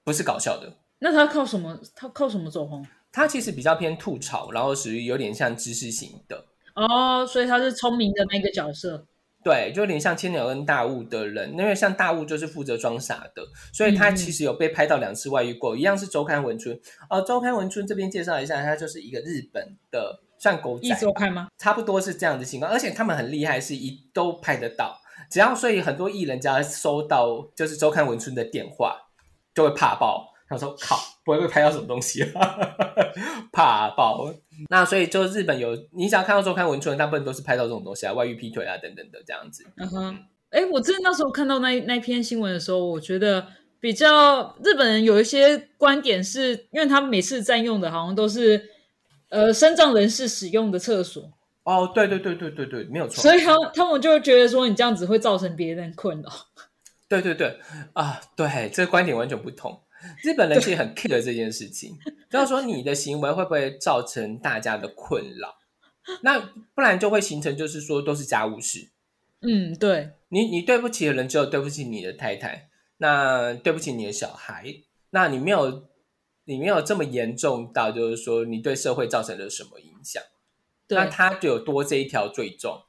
[0.03, 0.73] 不是搞笑的。
[1.03, 1.79] 那他靠什么？
[1.95, 2.85] 他靠什么走红？
[3.11, 9.05] 他其实比较偏吐槽，然后属于有点像知识型的，哦，所以他是聪明的那个角色。
[9.43, 17.19] 对，就有点像千鸟跟大雾的人，因为像大雾就是负责装傻的，所以他其实有被拍到两次外遇过，一样是周刊文春哦。
[17.23, 21.47] 周刊文春这边介绍一下，他就是一个日本的算狗仔一仔，周刊吗？
[21.57, 29.09] 差不多是这样的情况，而且他们很厉害，是一都拍得到，只要所以很多艺人只要收到就是周刊文春的电话，
[29.55, 30.30] 就会怕爆。
[30.51, 32.57] 他说：“靠，不会被拍到什么东西啊？
[33.53, 34.29] 怕爆。”
[34.69, 39.65] 那所以就日本有，你想要看到周刊文春，大部分都是拍到这种东西啊，外遇、劈腿啊等等的这样子。
[39.77, 40.17] 嗯哼，
[40.49, 43.47] 哎，我之前那时候看到那那篇新闻的时候，我觉得
[43.79, 48.69] 比较日本人有一些观点是，因为他们每次占用的好像都是
[49.29, 51.23] 呃身障人士使用的厕所，
[51.63, 53.23] 哦，对对对对对对，没有错。
[53.23, 56.29] 所以他他们就会觉得说你这样子会造成别人困扰。
[57.09, 57.59] 对对对
[57.93, 59.81] 啊，对，这个观点完全不同。
[60.23, 61.97] 日本人其实很 care 这件事情，
[62.29, 65.55] 就是说你的行为会不会造成大家的困扰？
[66.23, 66.39] 那
[66.73, 68.89] 不然就会形成就是说都是家务事。
[69.41, 74.65] 嗯，对，你你对不起的人只有对不起你的太太，那对不起你的小孩，
[75.11, 75.89] 那你没有
[76.45, 80.21] 你没有这么严重到就是说你对社会造成了什么影响，
[80.89, 82.83] 那，他就有多这一条罪状。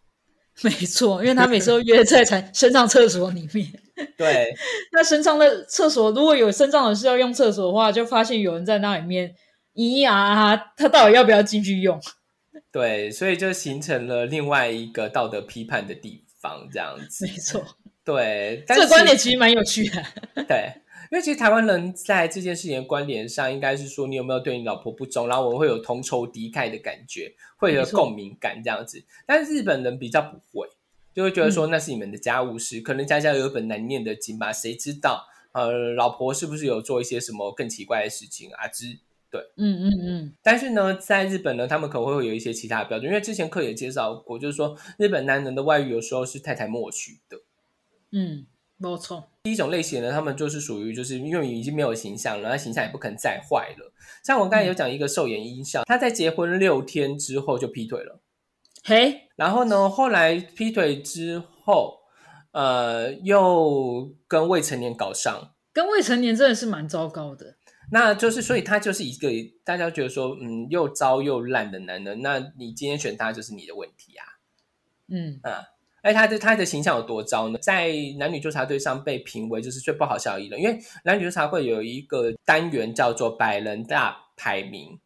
[0.61, 3.67] 没错，因为他每次都约在才身上厕所里面。
[4.17, 4.55] 对，
[4.93, 9.35] 那身上的厕所如果有身上的是要用厕所的话，就发现有人在那里面
[9.75, 12.01] 咿呀啊，他到底要不要进去用？
[12.71, 17.33] 对，所以就形成了另外一个道德批判的地方，这样子没。
[17.33, 17.65] 错，
[18.05, 20.03] 对，但这个观点其实蛮有趣的。
[20.49, 20.73] 对，
[21.13, 29.05] 因为其实台湾人在这件事情的观点上，应该是说你有没有对你老婆不忠，然后我们会有同仇敌忾的感觉，会有共鸣感这样子。
[29.27, 30.67] 但是日本人比较不会，
[31.13, 35.27] 就会觉得说那是你们的家务事，可能家家有本难念的经吧，谁知道？
[35.53, 38.67] 呃，老婆是不是有做一些什么更奇怪的事情啊？
[38.69, 38.99] 之
[39.31, 47.37] 对嗯嗯嗯，但是呢，在日本呢，他们可能会有一些其他的标准，因为之前课也介绍过，就是说日本男人的外遇有时候是太太默许的。
[48.13, 48.47] 嗯，
[48.83, 49.29] 没错。
[49.45, 53.93] 第一种类型呢，他们就是属于就是因为已经没有形象了，那形象也不可能再坏了。
[54.25, 58.21] 像我刚才有讲一个寿眼音效，他在结婚六天之后就劈腿了，
[58.83, 62.01] 嘿，然后呢，后来劈腿之后，
[62.51, 67.57] 呃，又跟未成年搞上，跟未成年真的是蛮糟糕的。
[67.91, 69.29] 那就是所以他就是一个
[69.65, 74.25] 大家觉得说，嗯，又糟又烂的男人，那你今天选他就是你的问题啊。
[75.09, 75.41] 嗯，
[76.03, 77.59] 哎，他的他的形象有多糟呢？
[77.63, 84.99] 在男女纠察队上被评为就是最不好笑的艺人，因为男女纠察会有一个单元叫做百人大排名，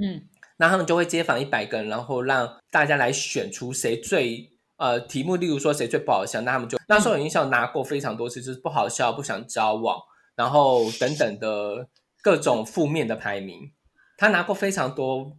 [0.00, 0.22] 嗯，
[0.56, 9.98] 那他们就会街访一百个人，然后让大家来选出谁最呃题目，例如说谁最不好笑，那他们就那时候音效拿过非常多次，就是不好笑、不想交往，
[10.36, 11.88] 然后等等的
[12.22, 13.72] 各种负面的排名，
[14.16, 15.36] 他拿过非常多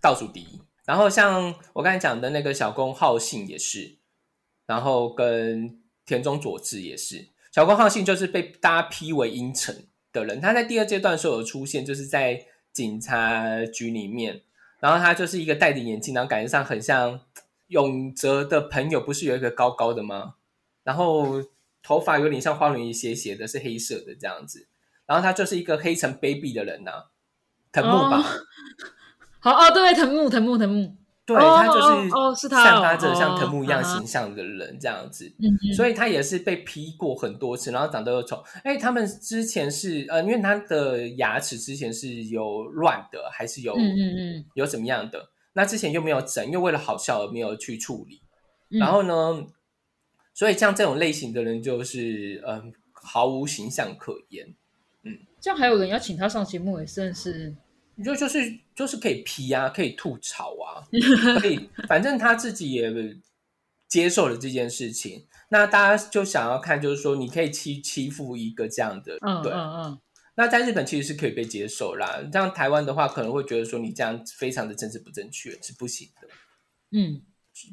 [0.00, 0.62] 倒数第一。
[0.86, 3.97] 然后像我刚才讲的那个小宫浩信也是，
[4.68, 14.42] 然后跟田中佐治也是，小宫浩信就是被大家批为阴沉的人，他在第二阶段的时候有出现，就是在警察局里面，
[14.78, 17.18] 然后他就是一个戴着眼镜，然后感觉上很像
[17.68, 20.34] 永泽的朋友，不是有一个高高的吗？
[20.84, 21.42] 然后
[21.82, 24.68] 头发有点像花轮一斜斜的，是黑色的这样子，
[25.06, 27.06] 然后他就是一个黑成卑鄙的人呐、
[27.72, 28.22] 藤木吧。
[29.40, 30.96] 好哦，对，藤木，藤木，藤木，
[31.28, 35.30] 对哦他就是哦哦是他哦散发着像藤木一样形象的人这样子，
[35.76, 38.42] 所以他也是被批过很多次，然后长得又丑。
[38.64, 45.28] 哎，他们之前是呃，因为他的牙齿之前是有乱的，还是有嗯嗯嗯有怎么样的？
[45.52, 48.22] 那之前又没有整，又为了好笑而没有去处理。
[48.70, 49.44] 嗯，然后呢，
[50.32, 52.62] 所以像这种类型的人就是嗯、呃
[52.94, 54.54] 毫无形象可言。
[55.04, 57.14] 嗯这样还有人要请他上节目，也真的
[57.98, 60.86] 是，你就就是就是可以批啊，可以吐槽啊，
[61.40, 62.90] 可以，反正他自己也
[63.88, 65.26] 接受了这件事情。
[65.50, 69.52] 那大家就想要看，就是说你可以欺欺负一个这样的，嗯对。
[69.52, 70.00] 嗯嗯，
[70.34, 76.28] 那在日本其实是可以被接受啦，像台湾的话，可能会觉得说你这样非常的政治不正确，是不行的。
[76.90, 77.22] 嗯，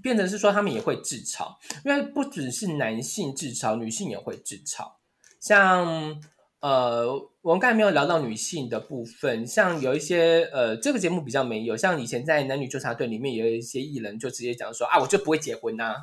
[0.01, 4.93] 变成是说他们也会自嘲，因为不只是男性自嘲，女性也会自嘲。
[5.39, 6.21] 像
[6.61, 15.93] 呃，我们刚才没有聊到女性的部分，像有一些呃，这个节目比较没有，像以前在男女纠察队里面，也有一些艺人就直接讲说啊，我就不会结婚呐、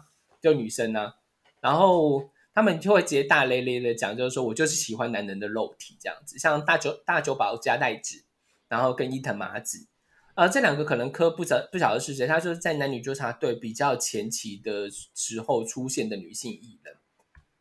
[0.40, 1.14] 就女生呐、
[1.60, 8.22] 然后他们就会直接大咧咧的讲，就是说我就是喜欢男人的肉体这样子，像大久大久保加代子，
[8.68, 9.88] 然后跟伊藤麻子。
[10.36, 16.94] 呃，这两个可能科不晓不晓得是谁，他就是在男女纠察队比较前期的时候出现的女性艺人。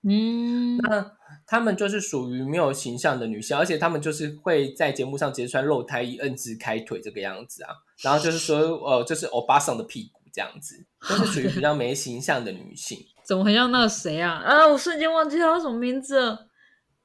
[0.08, 1.12] 嗯，那
[1.46, 7.70] 他们就是属于没有形象的女性，而且他们就是会在节目上直接穿露胎衣、摁字开腿这个样子啊。
[8.02, 12.98] 然后就是说， 呃，就是欧巴桑的屁股这样子，都是属于比较没形象的女性。
[13.24, 14.42] 怎么很像那个谁啊？
[14.44, 16.48] 啊，我瞬间忘记她叫什么名字了。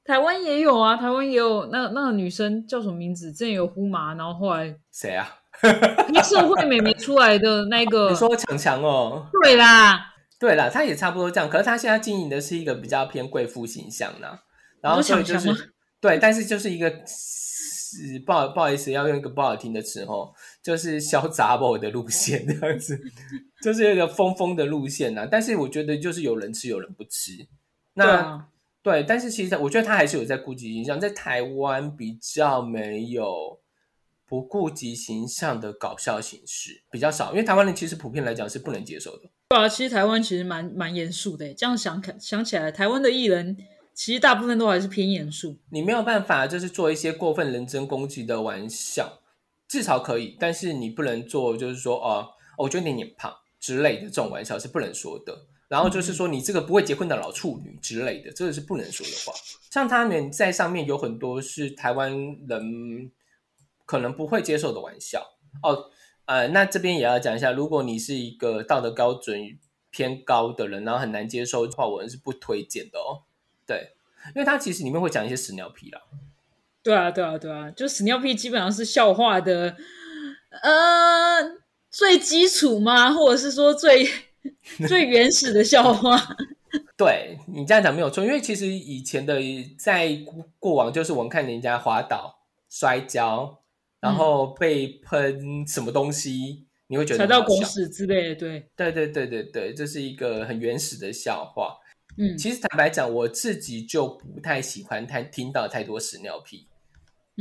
[0.05, 3.33] 台湾也有啊，台湾也有那那个女生叫什么名字？
[3.33, 5.29] 之前有呼麻，然后后来谁啊？
[5.61, 9.27] 黑社会美眉出来的那个，你说强强哦？
[9.43, 10.15] 对啦，
[10.47, 14.39] 对啦，他也差不多这样，可是他现在经营的是一个比较偏贵妇形象呢。
[14.81, 15.51] 然后所以就是
[16.01, 20.33] 对，但是就是一个是不好不好意思，要用一个不好听的词哦，
[20.63, 22.97] 就是小杂宝的路线这样子，
[23.61, 25.27] 就是一个疯疯的路线呐。
[25.29, 27.33] 但是我觉得就是有人吃有人不吃，
[27.95, 28.47] 那
[28.85, 33.59] 对，但是其实我觉得他还是有在顾及形象，在台湾比较没有
[34.29, 39.25] 不顾及形象的搞笑形式比较少，因为台湾人其实普遍来讲是不能接受的。
[39.49, 43.57] 对啊，其实台湾其实蛮蛮严肃的，这样想看想起来，台湾的艺人。
[43.95, 49.21] 其实大部分都还是偏严肃，你没有办法就是做一些过分人身攻击的玩笑，
[49.67, 52.29] 至少可以，但是你不能做就是说哦，
[52.59, 55.35] 我觉得你脸胖之类的这种玩笑是不能说的。
[55.69, 59.33] 然后就是说你这个不会结婚的老处女之类的，这个是不能说的话。
[59.71, 62.13] 像他们在上面有很多是台湾
[62.47, 63.11] 人
[63.87, 65.27] 可能不会接受的玩笑
[65.63, 65.91] 哦。
[66.27, 69.59] 呃，那这边也要讲一下，如果你是一个道德标准
[69.91, 73.23] 偏高的人，然后很难接受的话，我是不推荐的哦。
[73.67, 73.95] 对，
[74.35, 76.03] 因为它其实里面会讲一些屎尿屁啦。
[76.83, 79.77] 对啊，对啊，对啊，就屎尿屁基本上是笑话的，
[80.62, 81.57] 呃，
[81.91, 83.12] 最基础吗？
[83.12, 84.09] 或者是说最
[84.87, 86.37] 最原始的笑话？
[86.97, 89.41] 对你这样讲没有错，因为其实以前的
[89.79, 90.19] 在
[90.59, 93.62] 过往，就是我们看人家滑倒、摔跤，
[94.07, 98.35] 然后被喷什么东西，你会觉得踩到狗屎之类的。
[98.37, 101.77] 对，对，对，对，对，对，这是一个很原始的笑话。
[102.19, 106.69] 嗯，其实坦白讲，我自己就不太喜欢太听到太多屎尿屁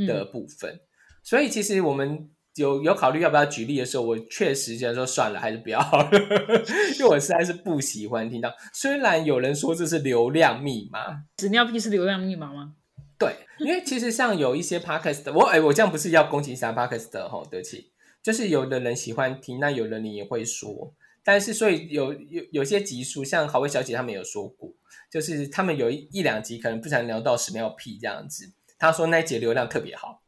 [0.06, 0.80] 的部分，
[1.22, 6.10] 所以其实我们有有考虑要不要举例的时候，我确实想说算了，还是不要了，
[6.98, 8.52] 因为我实在是不喜欢听到。
[8.74, 12.74] 虽然有人说这是流量密码，屎尿屁是流量密码吗？
[13.18, 17.90] 对，因为其实像有一些 podcast，我哎，我这样不是要攻击啥 podcast 的哈，对不起，
[18.22, 20.94] 就是有的人喜欢听，那有的人也会说。
[21.24, 24.72] 但是，所以有有有些集数，像好味小姐他们有说过，
[25.10, 28.52] 就是他们有一一两集可能不想聊到屎尿屁这样子。
[28.78, 30.22] 他说那一节流量特别好，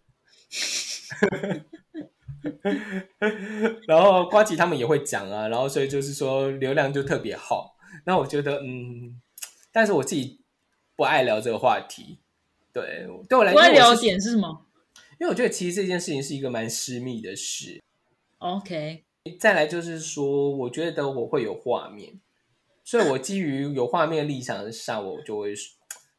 [3.87, 7.77] 然后瓜吉他们也会讲啊，然后所以就是说流量就特别好。
[8.05, 9.20] 那我觉得，嗯，
[9.70, 10.40] 但是我自己
[10.96, 12.18] 不爱聊这个话题。
[12.81, 14.67] 对，对我来，不爱聊点是什么？
[15.21, 17.83] 因为我觉得其实这件事情是一个蛮私密的事。
[18.38, 19.05] OK。
[19.38, 22.19] 再来就是说，我觉得我会有画面，
[22.83, 25.53] 所以我基于有画面立场上，我就会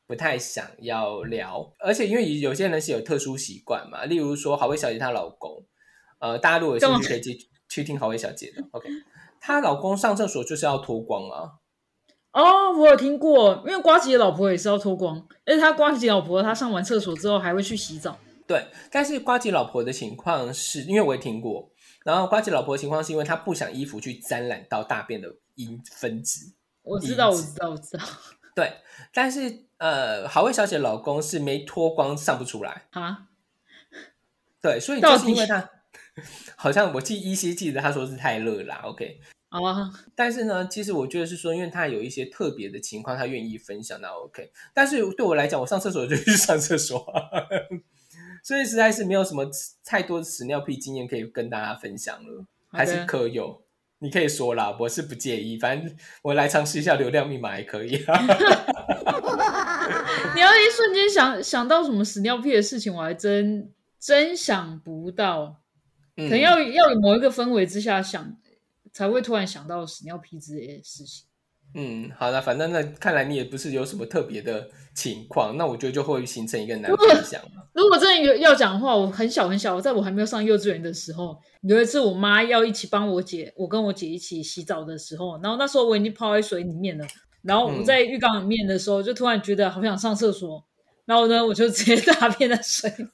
[0.05, 1.73] 不太想要聊。
[1.79, 5.65] 而且因为有些人是有特殊习惯嘛，例如说好味小姐她老公，
[6.19, 8.63] 呃，大家如果有兴趣可以去去听好味小姐的。
[8.71, 8.87] OK，
[9.39, 11.53] 她老公上厕所就是要脱光啊。
[12.31, 18.17] 哦，我有听过，因为瓜吉的老婆也是要脱光，而且他瓜吉老婆他上完厕所之后还会去洗澡。
[18.45, 21.71] 对，但是瓜吉老婆的情况是因为我也听过。
[22.05, 26.53] 然后瓜吉老婆的情况是因为她不想衣服去沾染到大便的因分子。
[26.81, 28.03] 我知道，我知道，我知道。
[28.55, 28.71] 对，
[29.13, 33.27] 但是呃，好味小姐老公是没脱光上不出来啊。
[34.61, 35.69] 对，所以就是因为他
[36.55, 38.81] 好像我记依稀记得他说是太热啦。
[38.85, 44.51] OK 啊，但是呢，其实我觉得是说，因为他有一些特别的情况，他愿意分享，那 OK。
[44.73, 47.05] 但是对我来讲，我上厕所就去上厕所。
[48.43, 49.45] 所以实在是没有什么
[49.83, 53.63] 太多的屎尿屁经验可以跟大家分享了，还是可有？
[54.01, 58.13] 你可以说啦，我是不介意，反正我来尝试一下流量密码也可以啊。
[60.35, 65.61] 你要一瞬间想想到什么屎尿屁的事情，我还真真想不到，
[66.15, 68.37] 可能要要有某一个氛围之下想，
[68.93, 71.25] 才会突然想到屎尿屁之类的事情。
[71.75, 77.39] 嗯，好的，反正那看来你也不是有什么特别的情况，那我觉得就会形成一个难分享
[77.73, 87.05] 如果真的有要讲的话，我很小很小，在我还没有上幼稚园的时候，有一次我妈要一起帮我姐，我跟我姐一起洗澡的时候，然后那时候我已经泡在水里面了，
[87.43, 90.65] 然后我在浴缸里面的时候，就突然觉得好想上厕所，
[91.05, 93.05] 然后呢，我就直接 大便在水里。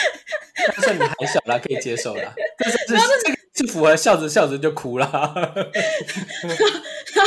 [0.76, 2.32] 就算你还小啦，可以接受啦。
[2.58, 5.06] 但是这这个是符合笑着笑着就哭了。
[5.12, 5.26] 然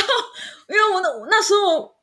[0.00, 0.06] 后，
[0.68, 1.94] 因为我那那时候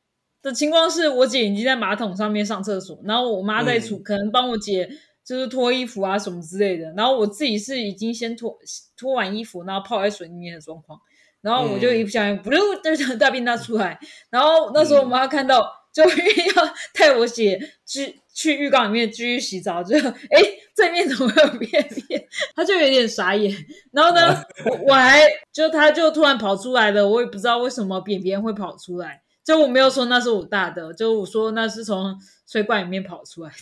[0.41, 4.89] 的情况是我姐已经在马桶上面上厕所，然后我妈在厨可能帮我姐
[5.25, 6.91] 就是脱衣服啊什么之类的。
[6.97, 8.57] 然后我自己是已经先脱
[8.97, 10.99] 脱完衣服，然后泡在水里面的状况。
[11.41, 13.99] 然后我就一不小心，不就就大便大出来。
[14.29, 19.97] 然后那时候我妈看到，就要带我姐去去浴缸里面继续洗澡，就
[20.31, 20.41] 哎
[20.73, 21.69] 这面怎么有便
[22.07, 22.27] 便？
[22.55, 23.53] 他就有点傻眼。
[23.91, 24.43] 然后呢，
[24.87, 25.21] 我还
[25.51, 29.21] 就他就突然跑出来了，我也不知道为什么便便会跑出来。
[29.43, 32.15] 就我没有说那是我大的，就我说那是从
[32.47, 33.55] 水管里面跑出来的。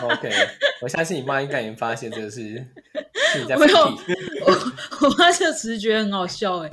[0.00, 0.30] OK，
[0.80, 2.40] 我相信你妈应该已经发现这个是
[3.32, 4.52] 是你在没有，我
[5.06, 6.70] 我妈就只是觉得很好笑哎。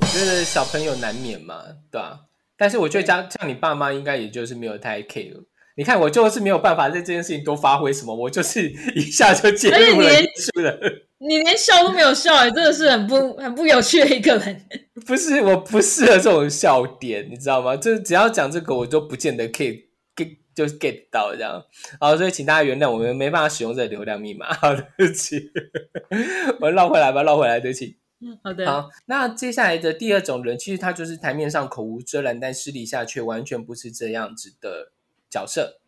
[0.00, 2.20] 我觉得小朋友难免嘛，对吧？
[2.60, 5.32] 但是我觉得像像你爸妈应该也就是没有太 care。
[5.76, 10.78] 你看我就是没有办法在这件事情多发挥什么，我就是一下就介入了，是的。
[11.16, 14.66] 你连笑都没有笑哎，真的是很不很不有趣的一个人。
[15.06, 17.74] 不是，我不适合这种笑点，你知道吗？
[17.74, 20.36] 就只要讲这个，我都不见得可以 get。
[20.52, 21.64] 就 get 到这样，
[22.00, 25.40] 好，所以请大家原谅我们没办法使用这个流量密码，好对不起，
[26.60, 27.96] 我绕回来吧，绕回来，对不起。
[28.44, 28.66] 好的。
[28.66, 34.92] 好，那接下来的第二种人，其实他就是台面上口无遮拦，但私底下却完全不是这样子的
[35.28, 35.80] 角色。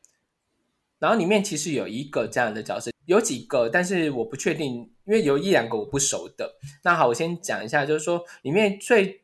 [0.98, 6.56] 然后里面其实有一个这样的角色，有几个，但是我不确定，因为有一两个我不熟的。
[6.84, 9.22] 那好，我先讲一下，就是说里面最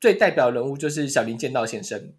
[0.00, 2.12] 最代表人物就是小林剑道先生。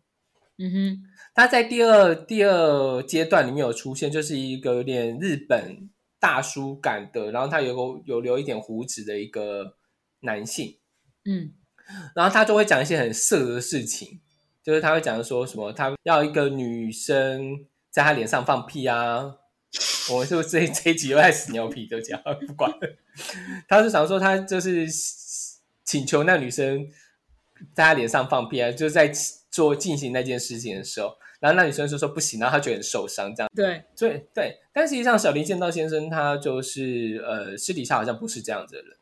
[0.58, 1.04] 嗯哼。
[1.36, 5.90] 他在第二第二阶段里面有出现，就是一个有点日本
[6.20, 9.76] 大叔感的，然后他有个有留一点胡子的一个
[10.22, 10.78] 男性，
[11.26, 11.52] 嗯，
[12.16, 14.20] 然后他就会讲一些很色的事情，
[14.64, 19.36] 就是他会讲说什么他要一个女生在他脸上放屁啊，
[20.12, 22.72] 我是不是这 这一集又在屎尿屁就讲不管，
[23.68, 24.88] 他是想说他就是
[25.84, 26.88] 请求那女生
[27.74, 29.12] 在他脸上放屁啊，就是在
[29.50, 31.18] 做进行那件事情的时候。
[31.40, 34.60] 然后那女生就说不行，然后他觉得很受伤，这样对，所以对。
[34.74, 38.98] 但实际上，小林剑道先生他就是呃，私底下好像不是这样子的人，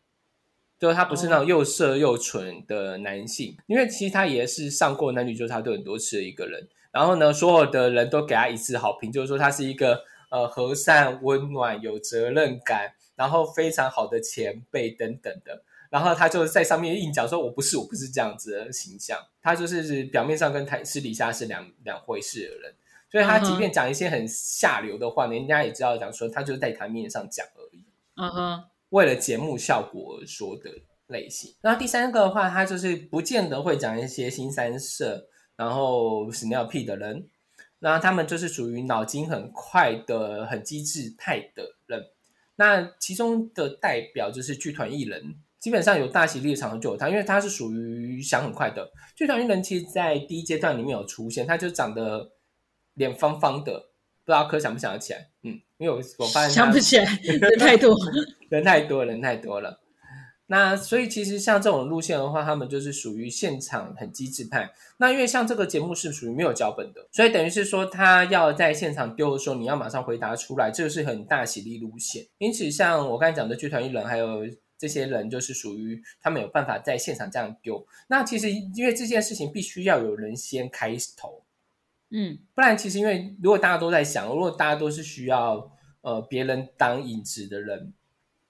[0.80, 6.68] 就是他不是那种又色又蠢的男性，因为其实他也是上过男女纠察队很多次的一个人。
[6.92, 15.64] 然后呢，所有的人都给他一致好评，就是说他是一个呃和善、温暖、有责任感，然后非常好的前辈等等的。
[15.90, 22.76] 然后他就在上面硬讲说：“我不是，我不是这样子的形象。”他就是表面上跟台私底下是两两回事的人，
[23.10, 27.86] 所以他即便讲一些很下流的话，人家也知道讲说他就是在台面上讲而已。
[28.16, 30.70] 嗯哼，为了节目效果而说的
[31.08, 31.56] 类型。
[31.62, 37.30] 那第三个的话，他就是不见得会讲一些新三色，然后屎尿屁的人。
[37.80, 42.04] 那他们就是属于脑筋很快的、很机智派的人。
[42.56, 45.36] 那其中的代表就是剧团艺人。
[45.60, 48.90] 基本上有大喜力场就有他，因为他是属于想很快的。
[49.16, 52.32] 剧团艺人其实，在第一阶段里面有出现，他就长得
[52.94, 53.90] 脸方方的，
[54.28, 55.30] 不知道可想不想得起来？
[55.44, 57.96] 嗯，因为我我发现想不起来，人太多，
[58.50, 59.80] 人太多，人太多了。
[60.48, 64.70] 那所以其实像这种路线的话，他们就是属于现场很机智派。
[64.98, 72.26] 那因为像这个节目是属于没有脚本的，所以等于是说他要在现场丢的时候，你要马上回答出来，这个是很大喜力路线。
[72.38, 74.46] 因此，像我刚才讲的剧团艺人，还有。
[74.80, 77.84] 这些人就是属于他们有办法在现场这样丢。
[78.08, 81.42] 那其实因为这件事情必须要有人先开头，
[82.10, 87.94] 嗯，不然其实因为如果大家都在想，如果大家都是需要呃别人当引子的人，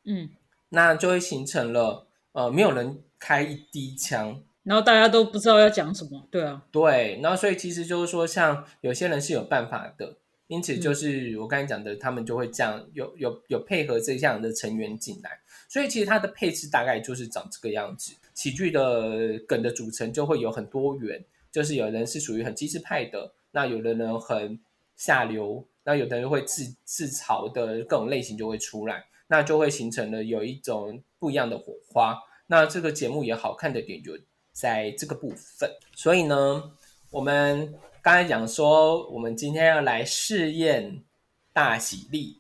[0.06, 0.30] 嗯，
[0.70, 15.40] 那就会形成了呃没有人开一滴枪，然后大家都不知道要讲什么，对啊，对，然后所以其实就是说，像有些人是有办法的，因此就是我刚才讲的，他们就会这样有有有配合这样的成员进来。
[15.70, 24.60] 所以其实它的配置大概就是长这个样子，喜剧的梗的组成就会有很多元，就是有人是属于很机智派的，那有的人很
[24.96, 32.16] 下流，那有的人会自自嘲的各种类型就会出来，那就会形成了有一种不一样的火花。
[32.46, 34.12] 那这个节目也好看的点就
[34.52, 35.68] 在这个部分。
[35.96, 36.72] 所以呢，
[37.10, 41.04] 我们刚才讲说，我们今天要来试验
[41.52, 42.40] 大喜力。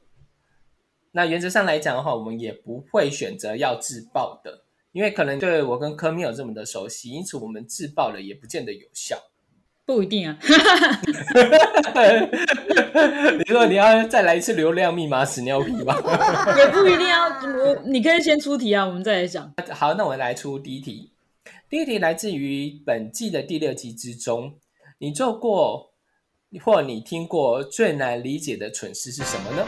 [1.13, 9.19] 那原则上来讲的话，我们也不会选择要自爆的，因为可能对我跟科米有这么的熟悉，因此我们自爆了也不见得有效。
[9.87, 10.37] 不一定啊。
[13.37, 15.95] 你说你要再来一次流量密码屎尿屁吧？
[16.59, 19.53] 也不一定啊，我你可以先出题啊，我们再来讲。
[19.71, 21.13] 好，那我们来出第一题。
[21.69, 24.55] 第一题来自于本季的第六集之中，
[24.97, 25.93] 你做过
[26.61, 29.65] 或你听过最难理解的蠢事是什么呢？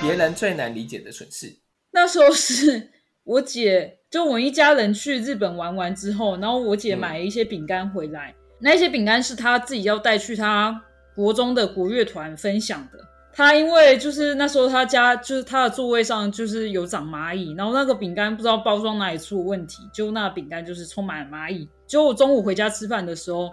[0.00, 1.58] 别人最难理解的蠢事。
[1.90, 2.93] 那时候是
[3.24, 8.34] 我姐，就我一家人去日本玩完之后，然后我姐买了一些饼干回来。
[8.58, 10.82] 那些饼干是她自己要带去她
[11.14, 12.98] 国中的国乐团分享的。
[13.32, 21.66] 她因为就是那时候她家就是她的座位上就是有长蚂蚁，然后那个饼干不知道包装哪里出了问题，就那饼干就是充满了蚂蚁。
[21.86, 23.50] 结果中午回家吃饭的时候，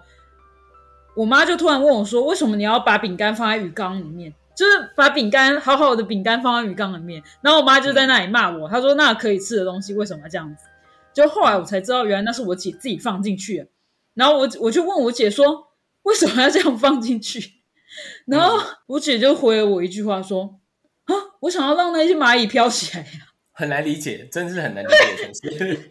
[1.16, 4.34] 我妈就突然问我说：“为什么你要把饼干放在鱼缸里面？
[4.62, 10.66] 就是把饼干好好的饼干放在鱼缸里面？”然后我妈就在那里骂我，她说：“那可以吃的东西为什么要这样子？”
[11.12, 13.68] 就后来我才知道，原来那是我姐自己放进去的。
[14.14, 15.70] 然后我我就问我姐说
[16.04, 17.54] ：“为什么要这样放进去？”
[18.28, 20.60] 然后我姐就回了我一句话说
[21.06, 23.10] ：“啊，我想要让那些蚂蚁飘起来呀。”
[23.54, 25.42] 很难理解，真是很难理解的东西。
[25.58, 25.90] 对，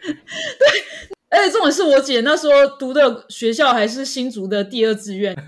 [1.29, 5.35] 而且重点是我姐那时候读的学校还是新竹的第二志愿。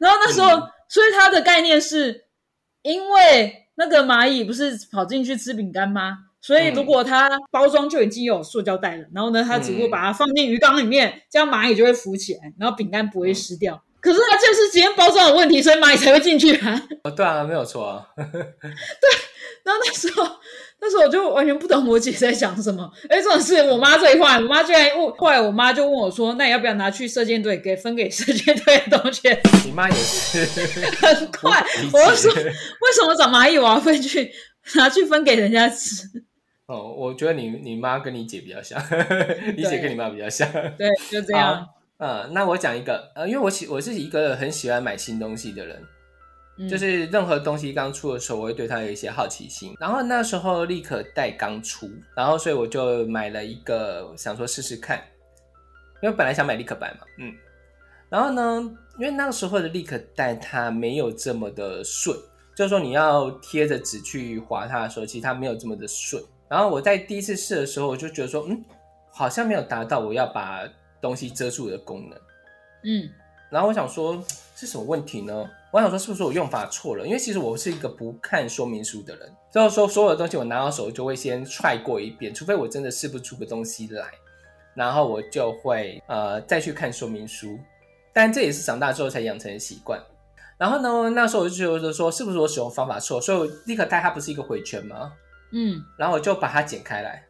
[0.00, 0.62] 然后那时候，
[0.92, 2.26] 所以它的概念是，
[2.82, 6.18] 因为那个蚂蚁不是跑进去吃饼干吗？
[6.38, 13.82] 所以如果它包装就已经有塑胶袋了，然后呢，它只不过把它放进鱼缸里面，这样蚂蚁就会浮起来，然后饼干不会湿掉。
[14.00, 16.82] 可是它就是今天包装有问题，所以蚂蚁才会进去啊。
[17.04, 18.06] 哦，对啊，没有错啊。
[18.16, 18.26] 对，
[19.64, 20.24] 然后那时候，
[20.84, 22.90] 那时候我就完全不懂我姐在讲什么。
[23.08, 34.32] 哎，这种事我妈最坏，我妈居然问，后来我妈就问我说：“那你要不要拿去射箭队给分给射箭队的同学？” 你妈也是很快， 我就说：“为什么长蚂蚁我要分去
[34.74, 36.04] 拿去分给人家吃？”
[36.66, 38.82] 哦，我觉得你你妈跟你姐比较像，
[39.56, 40.50] 你姐跟你妈比较像。
[40.76, 41.64] 对，就这样。
[41.98, 45.80] 嗯，那我讲一个，呃，因为我喜我是一个很喜欢买新东西的人，
[46.68, 49.74] 就是任何东西刚出的时候，我会对它有一些好奇心。
[49.80, 55.02] 然后那时候立可带刚出，然后所以我就买了一个，想说试试看，
[56.02, 57.34] 因为本来想买立可白嘛，嗯。
[58.08, 62.16] 然后呢，因为那个时候的立可带它没有这么的顺，
[62.54, 66.22] 就是说你要贴着纸去划它的时候，其实它没有这么的顺。
[66.48, 68.64] 然后我在第一次试的时候，我就觉得说，嗯，
[69.10, 70.62] 好像没有达到我要把。
[71.02, 72.16] 东西遮住的功能，
[72.84, 73.10] 嗯，
[73.52, 74.24] 然后我想说
[74.56, 75.48] 是什么问题呢？
[75.70, 77.06] 我想说是不是我用法错了？
[77.06, 84.06] 因为其实我是一个不看说明书的人，就是说所有的东西我拿到手就会先踹过一遍，除非我真的试不出个东西来，
[84.74, 87.58] 然后我就会呃再去看说明书。
[88.14, 90.02] 但这也是长大之后才养成的习惯。
[90.58, 93.20] 然后呢，那时候我就觉得说是不是我使用方法错？
[93.20, 95.12] 所以我立刻带它不是一个回圈吗？
[95.52, 97.22] 嗯，然后我就把它剪开来，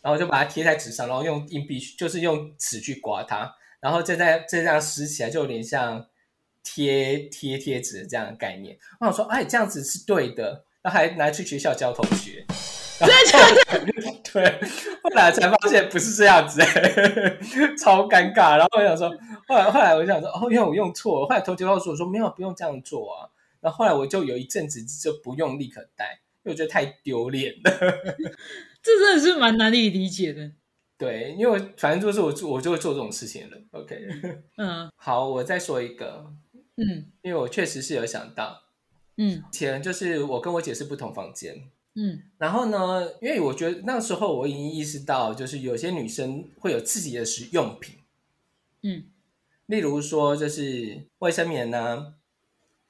[0.00, 3.52] 然后我就把它贴在纸上，然后用硬币，就是用尺去刮它，
[3.82, 6.06] 然后再再再这样撕起来，就有点像
[6.62, 8.78] 贴贴贴纸这样的概念。
[9.00, 12.46] 我想说，哎，这样子是对的，然后还拿去学校教同学，
[14.32, 14.60] 对，
[15.02, 16.62] 后来才发现不是这样子，
[17.76, 18.56] 超尴尬。
[18.56, 19.10] 然后我想说，
[19.48, 21.26] 后来后来我想说，哦，因为我用错了。
[21.26, 23.28] 后来同学告诉我说，没有，不用这样做啊。
[23.60, 26.20] 然后后来我就有一阵子就不用立可带。
[26.44, 27.70] 因为我觉得太丢脸了，
[28.82, 30.50] 这真的是蛮难以理解的。
[31.02, 33.56] 对，因为反正就是我我就会做这种事情了。
[33.72, 33.96] OK，
[34.56, 36.32] 嗯， 好，我再说一个，
[36.76, 38.62] 嗯，因为我确实是有想到，
[39.16, 41.64] 嗯，前就是我跟我姐是不同房间，
[41.96, 47.96] 嗯，然后呢，因为我觉得那时候我已经意识到，就是有些女生会有自己的使用品，
[48.82, 49.06] 嗯，
[49.66, 52.14] 例如说就是卫生棉呢。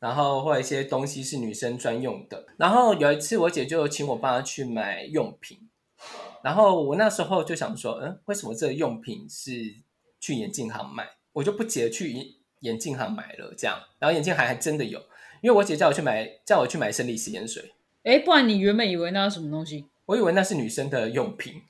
[0.03, 2.45] 然后或者一些东西是女生专用的。
[2.57, 5.62] 然后有一次我姐就请我帮她去买用品，
[6.43, 9.75] 然后我那时候就想说，嗯，为什么这个用品是
[10.21, 11.09] 去眼镜行买？
[11.33, 13.79] 我就不解去眼镜行买了这样。
[13.99, 14.99] 然后眼镜行还真的有，
[15.41, 17.73] 因为我姐叫我去买，叫我去买生理食盐水。
[18.05, 19.87] 哎，不然你原本以为那是什么东西？
[20.07, 21.63] 我以为那是女生的用品。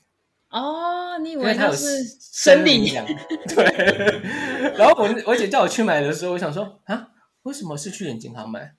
[0.51, 2.91] 哦，你以为它是生理？
[3.49, 4.73] 对。
[4.77, 7.09] 然后我我姐叫我去买的时候，我想说啊。
[7.43, 8.73] 为什么是去眼镜行买？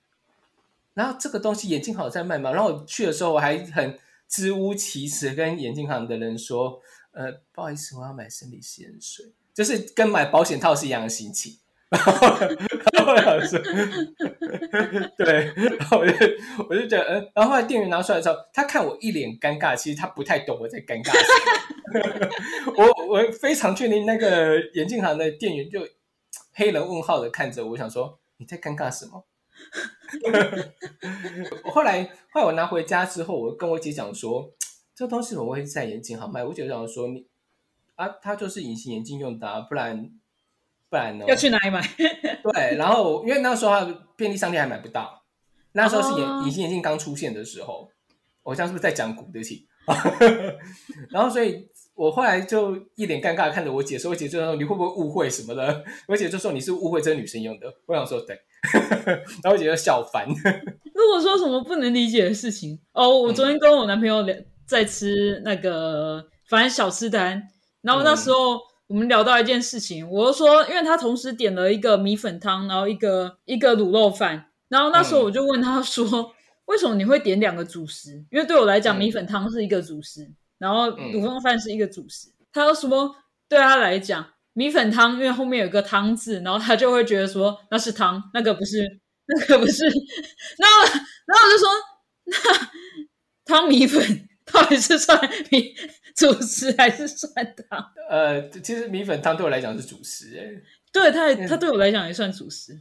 [0.94, 2.50] 然后这个东西眼镜行在卖吗？
[2.50, 3.98] 然后我去的时候，我还很
[4.34, 6.80] 支吾其词，跟眼镜行的人说
[7.12, 11.58] ：“呃，不好意思，我要买生理盐水，就是跟买保险套是一样的心情。”
[11.90, 12.36] 然后，
[12.92, 13.58] 然后我说
[15.16, 16.12] ：“对。”然后我就
[16.68, 17.30] 我就觉得，嗯。
[17.34, 21.12] 然后后来店员拿出来的时候，他看我一脸尴尬，其实他不太懂我在尴尬。
[22.76, 25.86] 我我非常确定，那个眼镜行的店员就
[26.54, 28.18] 黑人问号的看着我，想说。
[28.36, 29.24] 你在尴尬什么？
[31.72, 34.50] 后来，后来我拿回家之后，我跟我姐讲说，
[34.94, 36.44] 这东西我会在眼镜行卖。
[36.44, 37.26] 我姐讲说，你
[37.96, 40.10] 啊，它就是隐形眼镜用的，啊不然
[40.88, 41.24] 不然呢？
[41.26, 41.80] 要去哪里买？
[42.42, 43.74] 对，然后因为那时候
[44.16, 45.24] 便利商店还买不到，
[45.72, 47.90] 那时候是眼隐形眼镜刚出现的时候。
[48.42, 49.24] 我这样是不是在讲古？
[49.32, 49.66] 对不起。
[51.10, 51.68] 然后，所以。
[51.94, 58.38] 我后来就一脸尴尬看着我姐说：“我姐就说你会不会误会什么的？” 我姐就说：“你是误会这个女生用的。”我想说：“对。
[59.42, 60.26] ”然后我姐就笑翻。
[60.94, 64.34] 如果说什么不能理解的事情哦，我昨天跟我男朋友聊
[64.66, 67.42] 在吃那个反正小吃摊，
[67.82, 76.32] 然后那时候我们聊到一件事情，我就说，因为他同时点了一个米粉汤，然后一个一个卤肉饭，然后那时候我就问他说，
[76.66, 78.24] 为什么你会点两个主食？
[78.30, 80.30] 因为对我来讲，米粉汤是一个主食，
[80.64, 82.28] 然后卤肉饭是一个主食。
[82.50, 83.14] 他说什么？
[83.46, 88.78] 对他来讲，米粉汤因为后面有个汤字，然后他就会觉得说那是汤，那个不是，
[89.28, 89.84] 那个不是。
[90.56, 91.68] 然后，然后我就说，
[92.24, 92.34] 那
[93.44, 95.74] 汤米粉到底是算米
[96.16, 97.30] 主食还是算
[97.68, 97.84] 汤？
[98.08, 102.80] 呃，其实米粉汤对我来讲是主食，哎，对他，他对我来讲也算主食。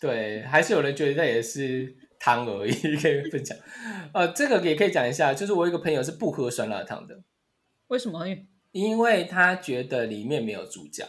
[0.00, 3.58] 对，还是有人觉得那也是汤而已，可以分享。
[4.14, 7.20] 呃，这个也可以讲一下，就是我有一个朋友是不喝酸辣汤的，
[7.88, 8.24] 为什么？
[8.70, 11.04] 因为他觉得里面没有主角，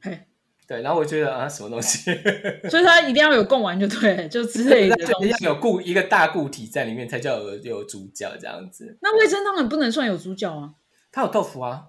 [0.00, 0.20] 嘿，
[0.68, 2.12] 对，然后我觉得啊，什么东西？
[2.70, 4.96] 所以他一定要有贡丸就对，就之类的，
[5.40, 8.96] 要有固一个大固体在里面才叫有有主角这样子。
[9.02, 10.74] 那味噌汤也不能算有主角啊？
[11.10, 11.88] 它有豆腐啊，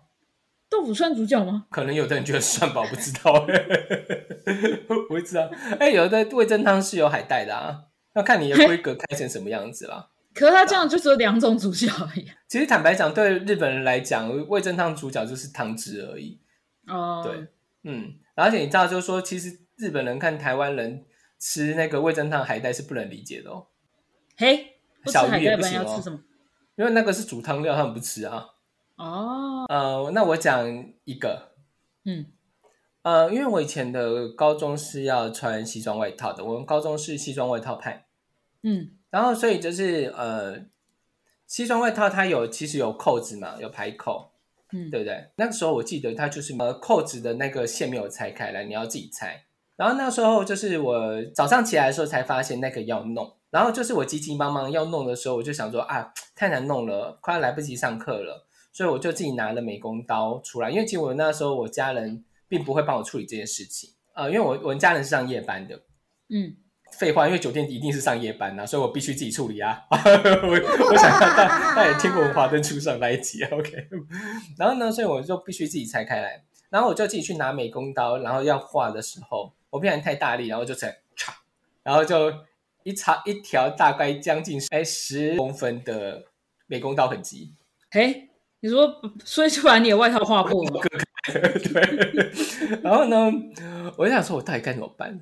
[0.67, 1.67] 豆腐算主角吗？
[1.69, 3.31] 可能有的人觉得算吧，我不知道，
[4.89, 5.47] 我不知道。
[5.79, 7.83] 哎，有的味噌汤是有海带的啊，
[8.14, 10.09] 要看你的规格开成什么样子啦。
[10.34, 12.26] 可是他这样就只有两种主角而已。
[12.47, 16.39] 其实坦白讲，对日本人来讲，味噌汤主角就是汤汁而已。
[16.88, 17.47] 哦，对，
[17.84, 21.03] 嗯，而且你知道，就是说，其实日本人看台湾人
[21.38, 23.68] 吃那个味噌汤海带是不能理解的哦。
[24.38, 26.01] 嘿，小鱼也不行哦，
[26.78, 28.45] 因为那个是煮汤料，他们不吃啊。
[28.95, 30.66] 哦，呃，那我讲
[31.03, 31.51] 一个，
[32.05, 32.26] 嗯，
[33.03, 38.05] 呃，因为我以前的高中是要穿西装外套的，我们高中是西装外套派，
[38.63, 38.91] 嗯。
[39.09, 40.57] 然后，所以就是呃，
[41.45, 44.31] 西装外套它有其实有扣子嘛，有排扣，
[44.71, 45.31] 嗯，对不对？
[45.35, 49.43] 那个时候我记得它就是呃扣子的那个线没有拆开来，你要自己拆。
[49.75, 60.69] 然后那时候就是我早上起来的时候才发现那个要弄，然后就是我急急忙忙要弄的时候，我就想说啊，太难弄了，快要来不及上课了，所以我就自己拿了美工刀出来。
[60.69, 65.81] 因为其实我那时候我家人并不会帮我处理这件事情，呃，因为我我们家人是上夜班的，
[66.27, 66.57] 嗯。
[66.99, 69.81] 废话，因为酒店一定是上夜班呐，所以我必须自己处理啊。
[69.89, 73.87] 我我想大大家也听过《华灯初上》那一集，OK。
[74.57, 81.31] 然后呢，所以我就必须自己拆开来，然后我就自己去拿美工刀，然后要画的时候，我不然太大力，然后就成嚓，
[81.81, 82.29] 然后就
[82.83, 86.25] 一插一条大概将近哎十公分的
[86.67, 87.55] 美工刀痕迹。
[87.89, 88.30] 嘿，
[88.62, 90.82] 你说，所以就把你的外套划破了？
[91.34, 92.80] 对。
[92.82, 93.32] 然后呢，
[93.97, 95.20] 我就想说，我到底该怎么办？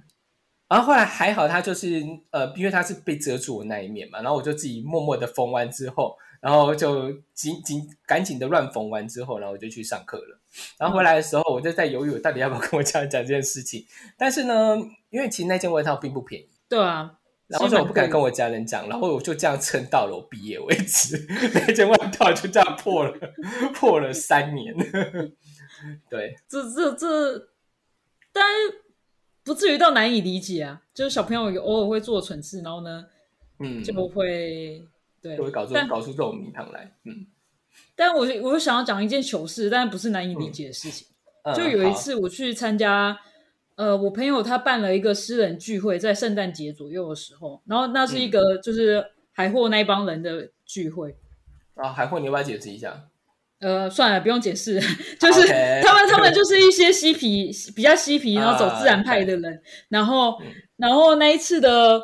[0.67, 10.39] 然后后来还好，他就是呃，因为他是被遮住我那一面嘛，然后我就自己默默的缝完之后，然后就紧紧赶紧的乱缝完之后，然后我就去上课了。
[10.77, 13.83] 然后回来的时候，我就在犹豫，我到底要不要跟我家人讲这件事情。
[14.17, 14.77] 但是呢，
[15.09, 17.15] 因为其实那件外套并不便宜，对啊，
[17.49, 23.13] 然后我不敢跟我家人讲，然后我就这样撑到了我毕业为止，那件外套就这样破了，
[23.73, 24.73] 破了三年。
[26.09, 27.49] 对，这这这，
[28.31, 28.43] 但。
[29.41, 33.03] 不至于到难以理解啊，就是小朋友偶尔会做蠢事，然后呢，
[33.57, 34.85] 嗯，就会
[35.23, 37.25] 对，就会搞出搞出这种名堂来，嗯。
[37.95, 41.07] 但我我想要讲一件糗事，但不是难以理解的事情。
[41.55, 43.17] 就有一次我去参加，
[43.79, 49.01] 呃，我朋友他办了一个私人聚会，在圣诞节左右的时候，然后那是一个就是
[49.31, 51.15] 海货那一帮人的聚会。
[51.75, 53.05] 啊，海货，你要不要解释一下？
[53.61, 54.81] 呃，算了，不用解释，
[55.17, 55.47] 就是
[55.81, 60.37] 他们，他们就是一些嬉皮，比较嬉皮，然后走自然派的人，然后，
[60.75, 62.03] 然后那一次的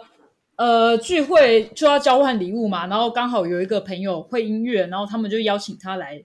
[0.56, 6.24] 呃聚会就要交换礼物嘛，然后刚好有一个朋友会音乐，然后他们就邀请他来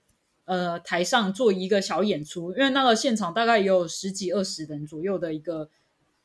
[0.50, 5.70] 呃台上做一个小演出，因为那个现场大概也有十几二十人左右的一个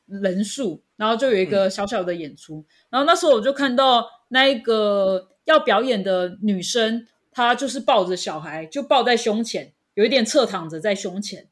[0.06, 7.06] 人数，然后就有一个小小的演出，然后那时候我就看到那一个要表演的女生。
[7.38, 11.46] 她就是抱着小孩，就抱在胸前，有一点侧躺着在胸前。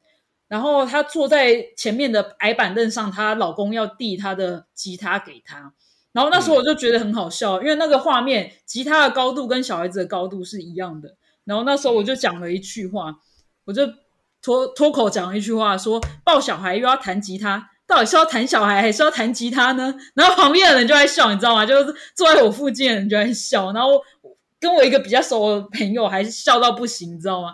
[0.47, 5.75] 然后她坐在前面的矮板凳上，她老公要递她的吉他给她。
[6.11, 11.15] 然后那时候我就觉得很好笑，因为那个画面，吉他的高度跟小孩子的高度是一样的。
[11.45, 13.15] 然后那时候我就讲了一句话，
[13.63, 13.87] 我就
[14.41, 19.95] 脱脱口讲了一句话，说抱小孩又要弹吉他，到底是要弹小孩还是要弹吉他呢？
[20.13, 21.65] 然后旁边的人就在笑，你知道吗？
[21.65, 24.03] 就是坐在我附近的人就在笑，然后。
[24.57, 27.53] 跟我一个比较熟的朋友还是笑到不行，你知道吗？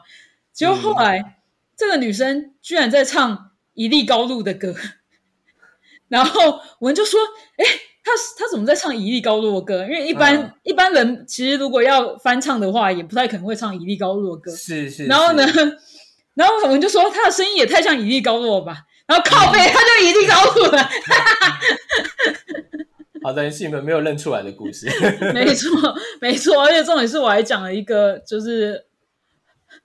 [0.54, 1.42] 结果后来
[1.76, 4.74] 这个女生居然在唱一粒高露的歌，
[6.08, 7.20] 然后我们就说
[7.58, 7.66] ：“哎，
[8.04, 9.84] 她她怎么在唱一粒高落的歌？
[9.84, 15.06] 因为一般一般人其实如果要翻唱的话，也不太可能会唱一粒高落的歌。”是是。
[15.06, 15.45] 然后呢，
[16.34, 18.78] 然后我们就说他的声音也太像一粒高落了吧？
[19.08, 20.89] 然后靠背，他就一粒高露了。
[23.24, 24.88] 好的，是你们没有认出来的故事。
[25.34, 25.70] 没错，
[26.20, 28.86] 没错，而且重点是我还讲了一个，就是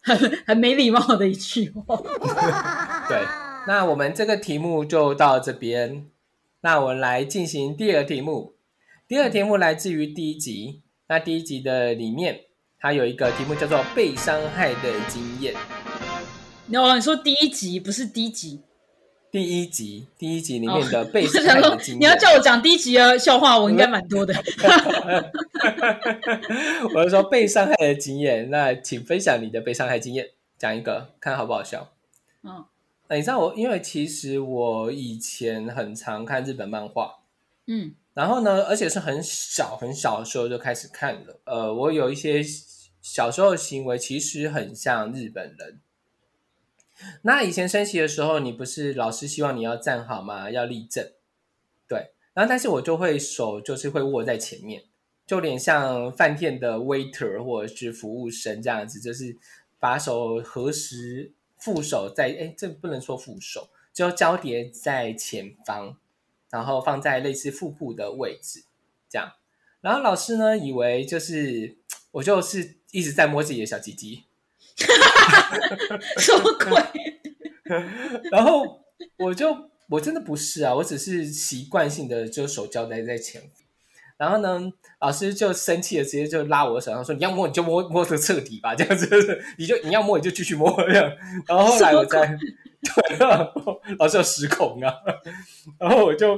[0.03, 1.97] 很很没礼貌的一句话。
[3.09, 3.21] 对，
[3.67, 6.07] 那我们这个题目就到这边。
[6.67, 8.57] 那我们来进行第二个题目。
[9.07, 10.83] 第二个题目来自于第一集。
[11.07, 12.41] 那第一集的里面，
[12.81, 15.55] 它有一个题目叫做“被伤害的经验”。
[16.75, 18.62] 哦，你说第一集不是第一集？
[19.31, 22.01] 第一集，第一集里面的被 伤害的经验。
[22.01, 24.35] 你要叫我讲第一集的笑话，我应该蛮多的。
[26.97, 31.93] 我是说被伤害的经验，那请分享你的被伤害经验，讲一个，看好不好笑。
[32.43, 32.64] 嗯，
[33.11, 37.21] 你知道我，因为其实我以前很常看日本漫画，
[37.67, 41.41] 嗯，然后呢，而且是很小很小的时候就开始看了。
[41.45, 42.43] 呃，我有一些
[43.01, 45.81] 小时候的行为，其实很像日本人。
[47.23, 50.51] 那以前升旗的时候，你不是老师希望你要站好吗？
[50.51, 51.13] 要立正，
[51.87, 52.13] 对。
[52.33, 54.83] 然后，但是我就会手就是会握在前面，
[55.27, 59.37] 就有点像饭店的 waiter 或者是服务生这样子，就是
[59.79, 61.33] 把手合十，
[61.67, 65.97] 副手在哎，这不能说副手，就交叠在前方，
[66.49, 68.62] 然后放在类似腹部的位置，
[69.11, 69.33] 这样。
[69.81, 71.77] 然后老师呢，以为就是
[72.12, 74.23] 我就是一直在摸自己的小鸡鸡。
[76.19, 77.21] 什么鬼？
[78.31, 78.85] 然后
[79.17, 83.51] 我就我真的不是啊，我只是习惯性的就手交代在前。
[84.19, 84.61] 然后呢，
[85.01, 89.09] 老师就生气了，直接就拉我的手，然后说：“你要摸你就摸摸的彻底吧，这样子，
[89.59, 91.12] 你就你要摸你就继续摸这样。”
[91.47, 94.95] 然后后来我再对，老师有失控啊。
[95.79, 96.29] 然后我就，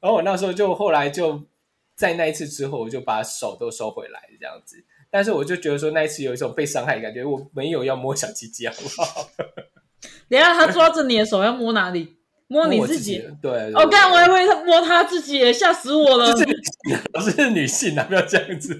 [0.00, 1.42] 然后我那时候就后来就
[1.96, 4.84] 在那一次之后，我就把手都收回来这样子。
[5.10, 9.30] 但是我就觉得说那一次有一种被伤害的感觉，我没有要摸小鸡鸡，好不好？
[10.28, 12.16] 等下他抓着你的手要摸哪里？
[12.52, 13.26] 摸你自己？
[13.40, 13.72] 对。
[13.72, 16.30] 我刚我还会摸他自己，吓死我了。
[16.36, 18.78] 是是女性啊，不要这样子。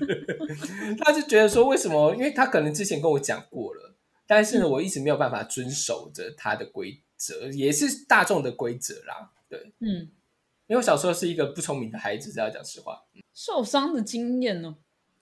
[1.01, 2.15] 他就觉得说，为什么？
[2.15, 3.95] 因为他可能之前跟我讲过了，
[4.27, 9.31] 但是呢，我一直没有办法遵守着他的规则，也是大众的规则啦。
[9.49, 10.11] 对，嗯，
[10.67, 13.03] 因为我小时候是一个不聪明的孩子，这要讲实话。
[13.35, 14.77] 受伤的经验呢？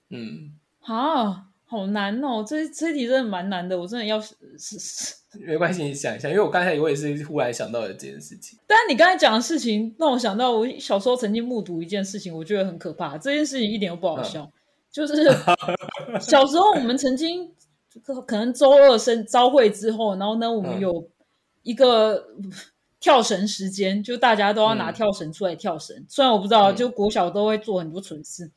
[0.09, 0.57] 嗯。
[0.83, 2.45] 啊，好难哦！
[2.45, 5.15] 这这题真的蛮难的，我真的要是是
[5.47, 8.59] 没关系，你想一下，因为我刚才我也是忽然想到了这件事情。
[8.67, 13.17] 但是你刚才讲的事情让我想到，我小时候曾经目睹一件事情，我觉得很可怕。
[13.17, 14.51] 这件事情一点都不好笑，
[14.91, 15.31] 就是
[16.21, 17.49] 小时候我们曾经
[18.27, 21.09] 可能周二生朝会之后，然后呢，我们有
[21.63, 22.27] 一个
[22.99, 26.05] 跳绳时间，就大家都要拿跳绳出来跳绳。
[26.09, 28.51] 虽然我不知道，就国小都会做很多蠢事，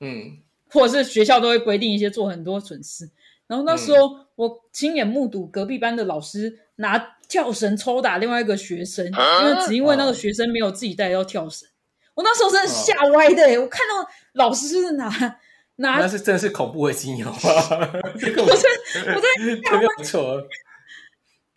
[0.00, 0.42] 嗯。
[0.70, 3.10] 或者是学校都会规定一些做很多蠢事，
[3.46, 11.68] 然后那时候我亲眼目睹隔壁班的老师拿跳绳抽打另外一个学生，因为只因为那个学生没有自己带到跳绳，
[12.14, 15.08] 我那时候真的吓歪的，我看到老师拿
[15.76, 17.32] 拿，那是真的是恐怖的经验啊！
[17.32, 20.40] 我真我真没有错，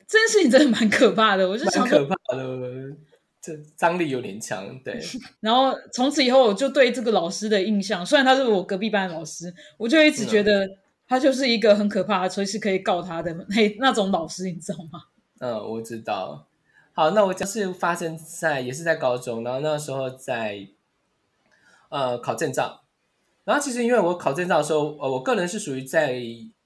[0.08, 2.96] 这件事情真的蛮可怕的，我就想可怕的。
[3.44, 5.02] 这张力有点强，对。
[5.42, 10.66] 然后从此以后，我就对这个老师的印象，虽然他是我隔壁班的老师，我就一直觉得
[11.06, 15.02] 他就是一个很可怕的、随时可以告他的那那种老师，你知道吗？
[15.40, 16.48] 嗯，我知道。
[16.94, 20.66] 好，那我就是发生在也是在高中，然后那时候在
[21.90, 22.84] 呃考证照，
[23.44, 26.24] 然后其实因为我考证照的时候，呃，我个人是属于在。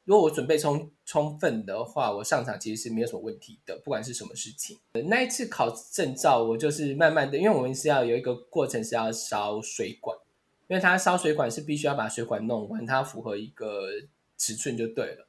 [0.07, 4.79] 如果我准备充充分的话，我上场其实是没有什么问题的，不管是什么事情。
[5.09, 10.17] 那一次考证照，我就是慢慢的，因为我们是要有一个过程是要烧水管，
[10.69, 13.89] 因为它烧水管是必须要把水管弄完，它符合一个
[14.37, 15.27] 尺寸就对了。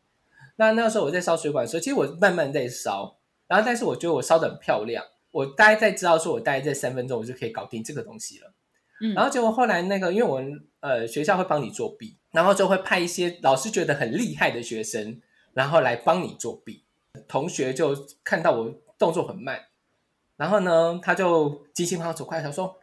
[0.54, 3.18] 那那个时候我在烧水管的时候，其实我慢慢在烧，
[3.48, 8.52] 然后但是我觉得我烧的很漂亮，我大概在知道说我大概在三分钟我就可以搞定这个东西了。
[9.00, 12.16] 嗯，然后结果后来那个，因为我们呃学校会帮你作弊。
[12.30, 15.20] 然后就会派一些老师觉得很厉害的学生，
[15.54, 16.84] 然后来帮你作弊。
[17.26, 19.66] 同学就看到我动作很慢，
[20.36, 22.78] 然后呢，他就急急忙忙走过来，他说：“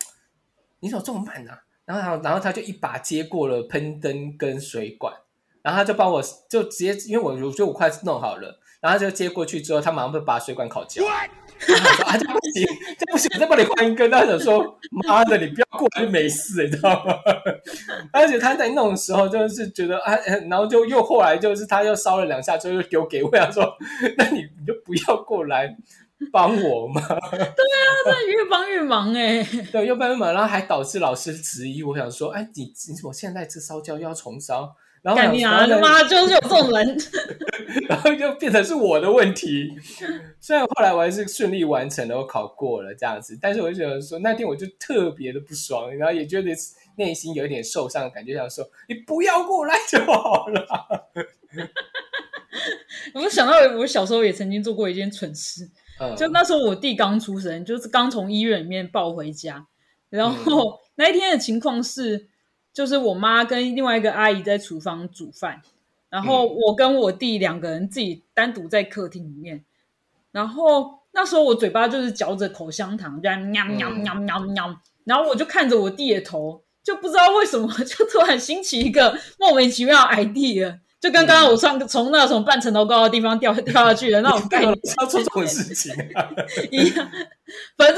[0.82, 1.52] 你怎么这么慢呢？”
[1.86, 5.14] 然后，然后他就一把接过了喷灯跟水管，
[5.62, 8.60] 然后他就帮我就直接，因为我我觉得我快弄好了。
[8.82, 11.04] 然后就接过去之后，他马上就把水管烤焦。
[11.60, 11.76] 说
[12.06, 14.78] ：“啊，这不行，这不行，我再帮你换一根。”他想说
[15.08, 17.14] ：“妈的，你不要过来就没事，你知道吗？”
[18.12, 20.16] 而且他在弄的时候，就是觉得啊，
[20.50, 23.76] 然后就又后来就是他又烧了两下之后又丢给我，他说
[24.18, 25.76] ：“那你你就不要过来
[26.32, 29.44] 帮我嘛。”对啊，那越帮越忙哎。
[29.72, 31.84] 对，越帮越忙，然后还导致老师质疑。
[31.84, 34.76] 我想说：“哎，你你怎么现在这烧焦又要重烧？”
[35.06, 36.98] 然后你啊，他妈就是有这种人，
[37.88, 39.72] 然后就变成是我的问题。
[40.40, 46.50] 虽然后来我还是顺利完成了，我考过了这样子，但是我就觉得说那天我就特别的不爽，然后也觉得
[46.98, 50.66] 内心有一点受伤的感觉，想说你不要过来就好了。
[53.14, 55.70] 我想到我小时候也曾经做过一件蠢事，
[56.02, 59.68] 嗯，就那时候我弟刚出生，就是刚从医院里面抱回家，
[60.10, 62.28] 然后那一天的情况是，
[62.76, 65.62] 就是我妈跟另外一个阿姨在厨房煮饭，
[66.10, 69.64] 然后我跟我弟两个人自己单独在客厅里面，
[70.34, 80.80] 然后那时候我嘴巴就是嚼着口香糖，这样喵喵喵喵喵，然后我就看着我弟的头，就不知道为什么 就突然兴起一个莫名其妙的 idea。
[80.98, 85.94] 就跟刚刚我上从那从半层楼高的地方掉掉下去的那种 概念，要做这种事情
[86.72, 87.08] 一样。
[87.78, 87.98] 反正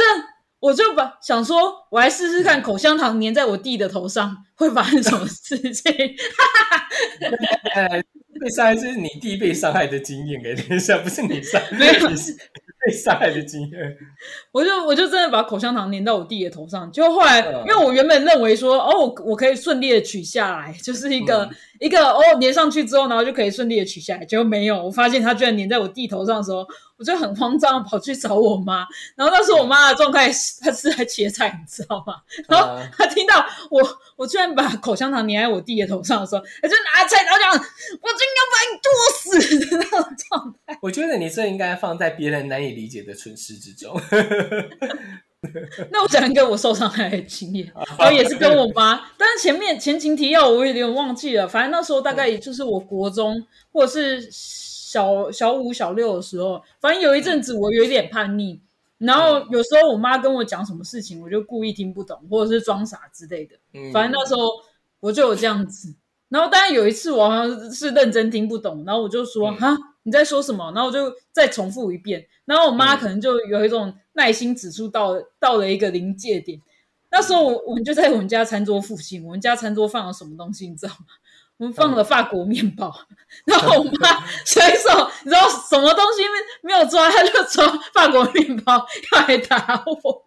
[0.60, 5.94] 我就把想说，我来试试看口香糖粘在我弟的头上会发生什么事情。
[8.40, 11.94] 被伤害是你弟被伤害的经验，给等一下，不是你伤，没有
[12.86, 13.98] 被伤害的经验。
[14.52, 26.66] 我就我就真的把口香糖粘到我弟的头上，就后来，嗯因为我原本认为说，哦，我我可以顺利的取下来，就是一个、嗯一个哦粘上去之后，然后就可以顺利的取下来，结果没有，我发现它居然粘在我弟头上的时候，
[26.98, 32.16] 我就很慌张，跑去找我妈，然后那时候我妈的状态是她是在切菜，你知道吗？
[32.48, 33.82] 然后啊她听到我
[34.16, 38.90] 我居然把口香糖粘在我弟的头上的时候，她就拿菜，然后讲我真要把你剁
[39.22, 40.78] 死的那种状态。
[40.82, 44.00] 我觉得你这应该放在别人难以理解的蠢事之中。
[45.92, 58.60] 那我讲一个我受伤害的经验，然后也是跟我妈，但是前面前情提要我有点忘记了，反正那时候大概也就是我国中或者是小小五小六的时候，反正有一阵子我有一点叛逆，
[58.98, 63.92] 然后有时候我妈跟我讲什么事情，我就故意听不懂或者是装傻之类的，嗯。
[63.94, 64.42] 反正那时候
[65.00, 65.94] 我就有这样子。
[66.30, 70.72] 然后当然有一次我好像是认真听不懂，然后我就说嗯哈、你在说什么？
[70.74, 72.98] 然后我就再重复一遍，然后我妈嗯。
[72.98, 76.60] 可能就有一种耐心指数到到了一个临界点。
[77.10, 81.06] 那时候我我们就在我们家餐桌附近，我们家餐桌放了什么东西，你知道吗？
[81.58, 82.94] 我们放了法国面包，
[83.46, 90.24] 然后我妈随手你知道什么东西没没有抓，她就抓法国面包要来打我。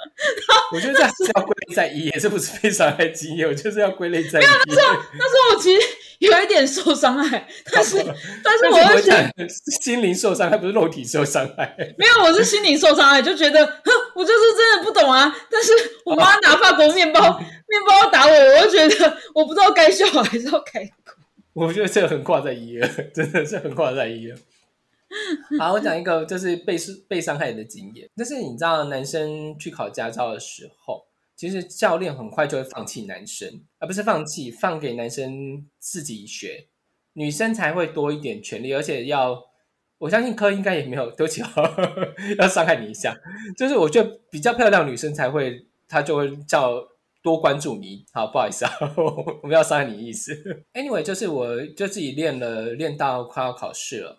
[0.72, 4.42] 我觉得这还是要归类在一耶，这不是非常爱经验，我就是要归类在一。
[4.42, 5.86] 没有那时候那时候我其实
[6.18, 7.96] 有一点受伤害，但是
[8.42, 9.48] 但是我又觉得我讲
[9.80, 11.76] 心灵受伤害，不是肉体受伤害。
[11.96, 15.32] 没有，我是心灵受伤害，就觉得哼，我就是真的不懂啊。
[15.48, 15.72] 但是
[16.04, 20.99] 我妈拿法国面包面包要打我，我就觉得我不知道该笑还是要该哭。
[21.52, 24.38] 我觉得这个很挂在一了， 真的是很挂在一了。
[25.58, 26.76] 好，我讲一个就是被
[27.08, 36.68] 被伤害的经验，就是你知道，男生去考驾照的时候，其实教练很快就会放弃男生，而不是放弃，放给男生自己学，
[37.14, 39.42] 女生才会多一点权利，而且要，
[39.98, 41.48] 我相信科应该也没有，对不起、哦，
[42.38, 43.16] 要伤害你一下，
[43.58, 46.86] 就是我觉得比较漂亮女生才会，她就会叫
[47.22, 48.04] 多关注你。
[48.12, 48.72] 好，不好意思啊，
[49.42, 50.64] 我们要伤害你的意思。
[50.72, 54.18] Anyway，就是我就自己练了，练到快要考试了。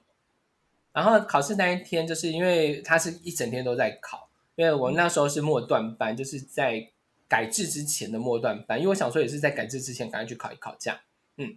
[0.93, 6.86] 然后考试那一天，就是因为他是一整天都在考，因为我那时候是末段班，就是在
[7.30, 10.99] 改制之前的末段班，因为我想说也是在改制之前赶快去考一考这样。
[11.38, 11.56] 嗯，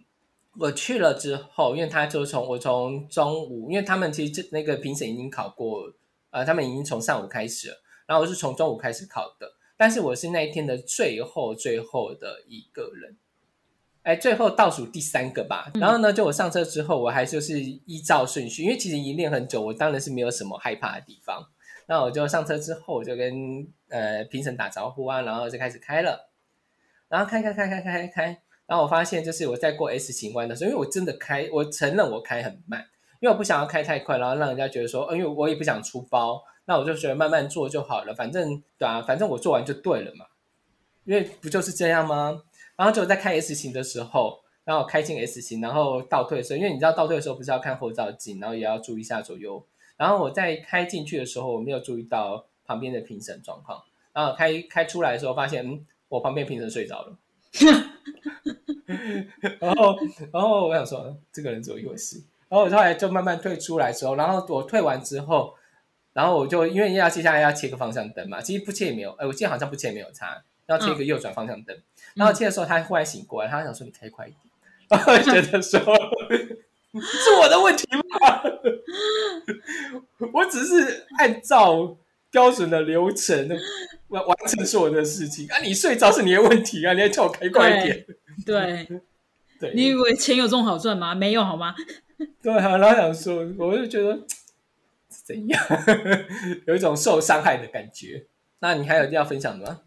[0.57, 5.91] 我去了之后，因为他就从我从中午，因为他们其实这那个评审已经考过，
[6.29, 7.75] 呃，他们已经从上午开始了，
[8.07, 13.17] 然后我是从中午开始考的，但是我是那一天的最后最后的一个人。
[14.03, 15.71] 哎，最后倒数第三个吧。
[15.75, 21.49] 然后呢，就我上车之后，我还就是依照顺序，因为其实已经练很久，我当然是没有什么害怕的地方。
[21.87, 26.29] 那我就上车之后，我就跟呃评审打招呼啊，然后就开始开了，
[27.09, 32.81] 然后开开开开开开开，然后我发现就是我在过 S 型弯的时候，因为我真的开，我承认我开很慢，
[33.19, 40.25] 因为我不想要开太快，然后让人家觉得说，呃因为我也不想出包，那我就觉得慢慢做就好了，反正对啊，反正我做完就对了嘛，
[41.03, 42.41] 因为不就是这样吗？
[42.75, 49.63] 然后就在开 S 型的时候，然后开进 S 型，然后倒退的时候，因为你知道倒退的时候不是要看后照镜，然后也要注意一下左右。
[49.95, 53.81] 然后我在开进去的时候，我没有注意到旁边的评审状况。
[54.11, 57.17] 然后开开出来的时候，发现嗯，我旁边评审睡着了。
[59.59, 59.97] 然后，
[60.33, 62.21] 然后我想说，这个人怎么一回事？
[62.49, 65.53] 然后我后来就慢慢退出来之后，然后我退完之后，
[66.15, 71.77] 然后我就因为要接下来要切个方向灯嘛，其实不切也没有，哎，我记得好像不切也没有差，要切一个右转方向灯。
[72.13, 74.39] 然后切的时候，他忽然醒过来，他想说你开快一点，
[74.87, 75.77] 然后觉得说
[76.95, 78.41] 是我的问题吗？
[80.33, 81.97] 我只是按照
[82.31, 83.49] 标准的流程
[84.07, 88.05] 完完成所有的事情啊，你睡着是你的问题啊，你还叫我开快一点，
[88.45, 88.87] 对，
[89.59, 91.13] 对，你以为钱有这种好赚吗？
[91.13, 91.75] 没有好吗？
[92.41, 94.23] 对啊，然后想说，我就觉得是
[95.25, 95.59] 怎样，
[96.67, 98.27] 有一种受伤害的感觉。
[98.59, 99.81] 那你还有要分享的吗？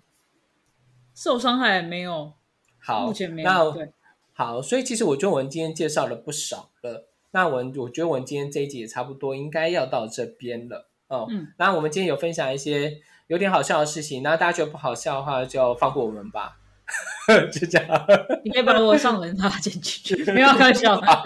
[1.14, 2.34] 受伤害没有，
[2.80, 3.72] 好，目前没那有。
[3.72, 3.92] 对，
[4.32, 7.08] 好，所以其实我觉得我们今天介绍了不少了。
[7.30, 11.26] 那我我觉得我们今天这一集也差不多应该要到这边了哦。
[11.30, 16.57] 嗯，那我们今天有分享一些有点好笑的事情，那大家觉得不好笑的话就放过我们吧，
[17.52, 18.06] 就这样。
[18.44, 20.94] 你可以把我上门他剪进去， 没有开玩笑。
[20.94, 21.22] 啊，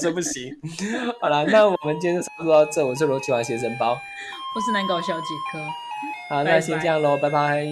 [0.00, 0.54] 这不行。
[1.20, 2.84] 好了，那我们今天就差不多到这。
[2.84, 5.58] 我是罗启华学生包，我是难搞小杰克。
[6.28, 7.64] 好，拜那先这样喽，拜拜